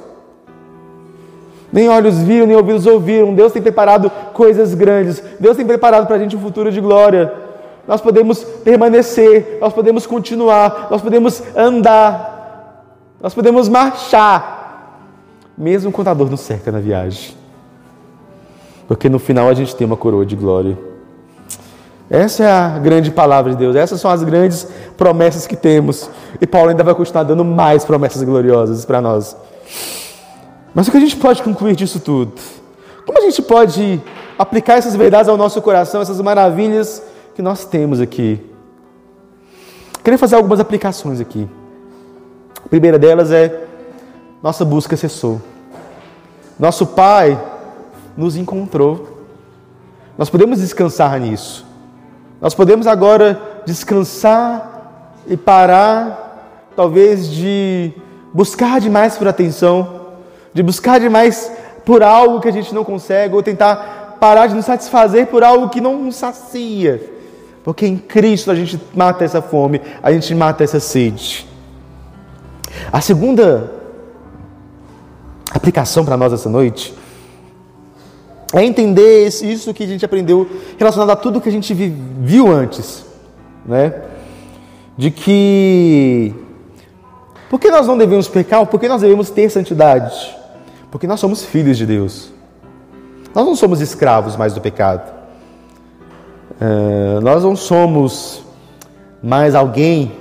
Nem 1.71 1.87
olhos 1.89 2.17
viram, 2.17 2.47
nem 2.47 2.55
ouvidos 2.55 2.87
ouviram. 2.87 3.35
Deus 3.35 3.51
tem 3.51 3.61
preparado 3.61 4.09
coisas 4.33 4.73
grandes. 4.73 5.23
Deus 5.39 5.55
tem 5.55 5.65
preparado 5.65 6.07
para 6.07 6.15
a 6.15 6.19
gente 6.19 6.35
um 6.35 6.39
futuro 6.39 6.71
de 6.71 6.81
glória. 6.81 7.31
Nós 7.87 8.01
podemos 8.01 8.43
permanecer, 8.43 9.59
nós 9.61 9.71
podemos 9.71 10.07
continuar, 10.07 10.87
nós 10.89 11.01
podemos 11.01 11.43
andar, 11.55 12.85
nós 13.21 13.33
podemos 13.33 13.69
marchar, 13.69 15.01
mesmo 15.57 15.91
quando 15.91 16.07
a 16.07 16.13
dor 16.13 16.31
nos 16.31 16.41
cerca 16.41 16.71
na 16.71 16.79
viagem. 16.79 17.35
Porque 18.87 19.07
no 19.07 19.19
final 19.19 19.49
a 19.49 19.53
gente 19.53 19.75
tem 19.75 19.85
uma 19.85 19.97
coroa 19.97 20.25
de 20.25 20.35
glória. 20.35 20.92
Essa 22.09 22.43
é 22.43 22.51
a 22.51 22.79
grande 22.79 23.11
palavra 23.11 23.51
de 23.51 23.57
Deus, 23.57 23.75
essas 23.75 23.99
são 23.99 24.11
as 24.11 24.23
grandes 24.23 24.67
promessas 24.97 25.47
que 25.47 25.55
temos. 25.55 26.09
E 26.39 26.45
Paulo 26.45 26.69
ainda 26.69 26.83
vai 26.83 26.93
continuar 26.93 27.23
dando 27.23 27.43
mais 27.43 27.85
promessas 27.85 28.21
gloriosas 28.23 28.85
para 28.85 29.01
nós. 29.01 29.35
Mas 30.73 30.87
o 30.87 30.91
que 30.91 30.97
a 30.97 30.99
gente 30.99 31.15
pode 31.15 31.41
concluir 31.41 31.75
disso 31.75 31.99
tudo? 31.99 32.33
Como 33.05 33.17
a 33.17 33.21
gente 33.21 33.41
pode 33.41 34.01
aplicar 34.37 34.77
essas 34.77 34.95
verdades 34.95 35.29
ao 35.29 35.37
nosso 35.37 35.61
coração, 35.61 36.01
essas 36.01 36.19
maravilhas 36.19 37.01
que 37.35 37.41
nós 37.41 37.65
temos 37.65 37.99
aqui? 37.99 38.39
Queria 40.03 40.17
fazer 40.17 40.35
algumas 40.35 40.59
aplicações 40.59 41.21
aqui. 41.21 41.47
A 42.65 42.69
primeira 42.69 42.99
delas 42.99 43.31
é: 43.31 43.65
nossa 44.41 44.65
busca 44.65 44.97
cessou. 44.97 45.41
Nosso 46.59 46.87
Pai 46.87 47.41
nos 48.17 48.35
encontrou. 48.35 49.25
Nós 50.17 50.29
podemos 50.29 50.59
descansar 50.59 51.19
nisso. 51.19 51.65
Nós 52.43 52.53
podemos 52.53 52.87
agora 52.87 53.41
descansar 53.65 54.91
e 55.25 55.37
parar, 55.37 56.73
talvez, 56.75 57.29
de 57.29 57.93
buscar 58.33 58.81
demais 58.81 59.15
por 59.15 59.29
atenção, 59.29 60.07
de 60.53 60.61
buscar 60.61 60.99
demais 60.99 61.49
por 61.85 62.03
algo 62.03 62.41
que 62.41 62.49
a 62.49 62.51
gente 62.51 62.75
não 62.75 62.83
consegue, 62.83 63.33
ou 63.33 63.41
tentar 63.41 64.17
parar 64.19 64.47
de 64.47 64.55
nos 64.55 64.65
satisfazer 64.65 65.27
por 65.27 65.41
algo 65.41 65.69
que 65.69 65.79
não 65.79 65.97
nos 66.03 66.17
sacia. 66.17 67.01
Porque 67.63 67.87
em 67.87 67.95
Cristo 67.95 68.51
a 68.51 68.55
gente 68.55 68.77
mata 68.93 69.23
essa 69.23 69.41
fome, 69.41 69.79
a 70.03 70.11
gente 70.11 70.35
mata 70.35 70.65
essa 70.65 70.81
sede. 70.81 71.47
A 72.91 72.99
segunda 72.99 73.71
aplicação 75.49 76.03
para 76.03 76.17
nós 76.17 76.33
essa 76.33 76.49
noite 76.49 76.93
é 78.53 78.63
entender 78.63 79.27
isso 79.27 79.73
que 79.73 79.83
a 79.83 79.87
gente 79.87 80.05
aprendeu 80.05 80.47
relacionado 80.77 81.09
a 81.09 81.15
tudo 81.15 81.41
que 81.41 81.49
a 81.49 81.51
gente 81.51 81.73
viu 81.73 82.51
antes, 82.51 83.03
né? 83.65 83.93
De 84.95 85.09
que 85.09 86.33
por 87.49 87.59
que 87.59 87.69
nós 87.69 87.85
não 87.85 87.97
devemos 87.97 88.27
pecar? 88.27 88.65
Por 88.65 88.79
que 88.79 88.87
nós 88.87 89.01
devemos 89.01 89.29
ter 89.29 89.49
santidade? 89.49 90.35
Porque 90.89 91.05
nós 91.05 91.19
somos 91.19 91.43
filhos 91.43 91.77
de 91.77 91.85
Deus. 91.85 92.31
Nós 93.33 93.45
não 93.45 93.55
somos 93.55 93.81
escravos 93.81 94.35
mais 94.35 94.53
do 94.53 94.61
pecado. 94.61 95.11
É, 96.59 97.19
nós 97.19 97.43
não 97.43 97.55
somos 97.55 98.43
mais 99.21 99.55
alguém 99.55 100.11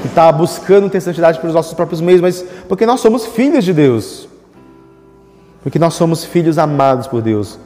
que 0.00 0.08
está 0.08 0.30
buscando 0.30 0.90
ter 0.90 1.00
santidade 1.00 1.38
pelos 1.38 1.54
nossos 1.54 1.74
próprios 1.74 2.00
meios, 2.00 2.20
mas 2.20 2.44
porque 2.68 2.86
nós 2.86 3.00
somos 3.00 3.26
filhos 3.26 3.64
de 3.64 3.72
Deus. 3.72 4.28
Porque 5.64 5.78
nós 5.78 5.94
somos 5.94 6.24
filhos 6.24 6.58
amados 6.58 7.06
por 7.06 7.22
Deus. 7.22 7.58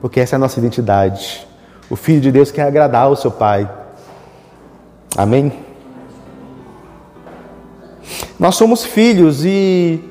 Porque 0.00 0.18
essa 0.18 0.34
é 0.34 0.36
a 0.36 0.38
nossa 0.38 0.58
identidade. 0.58 1.46
O 1.90 1.94
filho 1.94 2.18
de 2.20 2.32
Deus 2.32 2.50
quer 2.50 2.62
agradar 2.62 3.04
ao 3.04 3.14
seu 3.14 3.30
Pai. 3.30 3.70
Amém? 5.16 5.52
Nós 8.40 8.56
somos 8.56 8.84
filhos 8.84 9.44
e 9.44 10.02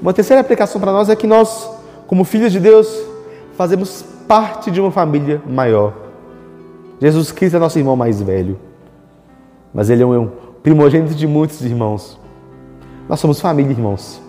uma 0.00 0.14
terceira 0.14 0.40
aplicação 0.40 0.80
para 0.80 0.92
nós 0.92 1.08
é 1.08 1.16
que 1.16 1.26
nós, 1.26 1.68
como 2.06 2.24
filhos 2.24 2.52
de 2.52 2.60
Deus, 2.60 2.88
fazemos 3.56 4.04
parte 4.28 4.70
de 4.70 4.80
uma 4.80 4.92
família 4.92 5.42
maior. 5.44 5.92
Jesus 7.00 7.32
Cristo 7.32 7.56
é 7.56 7.58
nosso 7.58 7.78
irmão 7.78 7.96
mais 7.96 8.22
velho, 8.22 8.58
mas 9.74 9.90
ele 9.90 10.04
é 10.04 10.06
um 10.06 10.30
primogênito 10.62 11.14
de 11.14 11.26
muitos 11.26 11.60
irmãos. 11.60 12.18
Nós 13.08 13.18
somos 13.18 13.40
família, 13.40 13.72
irmãos. 13.72 14.23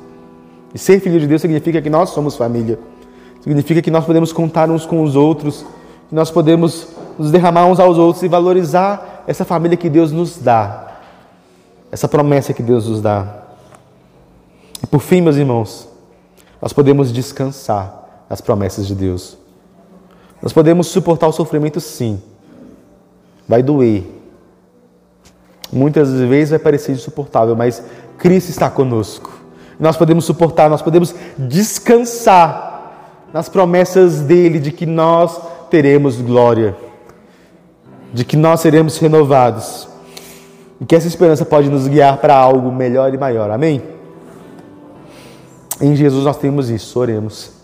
E 0.74 0.78
ser 0.78 1.00
filho 1.00 1.20
de 1.20 1.28
Deus 1.28 1.42
significa 1.42 1.82
que 1.82 1.90
nós 1.90 2.10
somos 2.10 2.36
família. 2.36 2.80
Significa 3.42 3.82
que 3.82 3.92
nós 3.92 4.06
podemos 4.06 4.34
contar 4.34 4.70
uns 4.70 4.86
com 4.86 5.04
os 5.04 5.16
outros, 5.16 5.66
que 6.10 6.16
nós 6.16 6.32
podemos 6.32 6.88
nos 7.18 7.32
derramar 7.32 7.66
uns 7.68 7.80
aos 7.80 7.98
outros 7.98 8.24
e 8.24 8.28
valorizar 8.28 9.24
essa 9.28 9.46
família 9.46 9.78
que 9.78 9.90
Deus 9.90 10.12
nos 10.12 10.38
dá, 10.38 11.00
essa 11.92 12.08
promessa 12.08 12.54
que 12.54 12.64
Deus 12.64 12.88
nos 12.88 13.02
dá. 13.02 13.44
E 14.84 14.88
por 14.88 15.00
fim, 15.00 15.22
meus 15.22 15.36
irmãos, 15.36 15.88
nós 16.62 16.74
podemos 16.74 17.14
descansar 17.14 18.26
nas 18.30 18.42
promessas 18.42 18.88
de 18.88 18.96
Deus. 18.96 19.38
Nós 20.42 20.52
podemos 20.52 20.88
suportar 20.88 21.28
o 21.28 21.32
sofrimento, 21.32 21.80
sim. 21.80 22.22
Vai 23.48 23.64
doer. 23.64 24.04
Muitas 25.72 26.12
vezes 26.12 26.50
vai 26.50 26.60
parecer 26.60 26.92
insuportável, 26.92 27.56
mas 27.56 27.82
Cristo 28.18 28.50
está 28.50 28.70
conosco. 28.70 29.45
Nós 29.80 29.98
podemos 29.98 30.26
suportar, 30.26 30.70
nós 30.70 30.82
podemos 30.82 31.14
descansar 31.38 32.94
nas 33.34 33.50
promessas 33.50 34.22
dele 34.22 34.60
de 34.60 34.72
que 34.72 34.86
nós 34.86 35.40
teremos 35.70 36.22
glória, 36.22 36.76
de 38.14 38.24
que 38.24 38.38
nós 38.38 38.62
seremos 38.62 38.98
renovados 38.98 39.90
e 40.80 40.86
que 40.86 40.96
essa 40.96 41.08
esperança 41.08 41.46
pode 41.46 41.70
nos 41.70 41.88
guiar 41.88 42.18
para 42.18 42.36
algo 42.36 42.72
melhor 42.72 43.14
e 43.14 43.18
maior. 43.18 43.52
Amém? 43.52 43.82
Em 45.82 45.96
Jesus 45.96 46.24
nós 46.24 46.38
temos 46.38 46.70
isso, 46.70 46.98
oremos. 47.00 47.55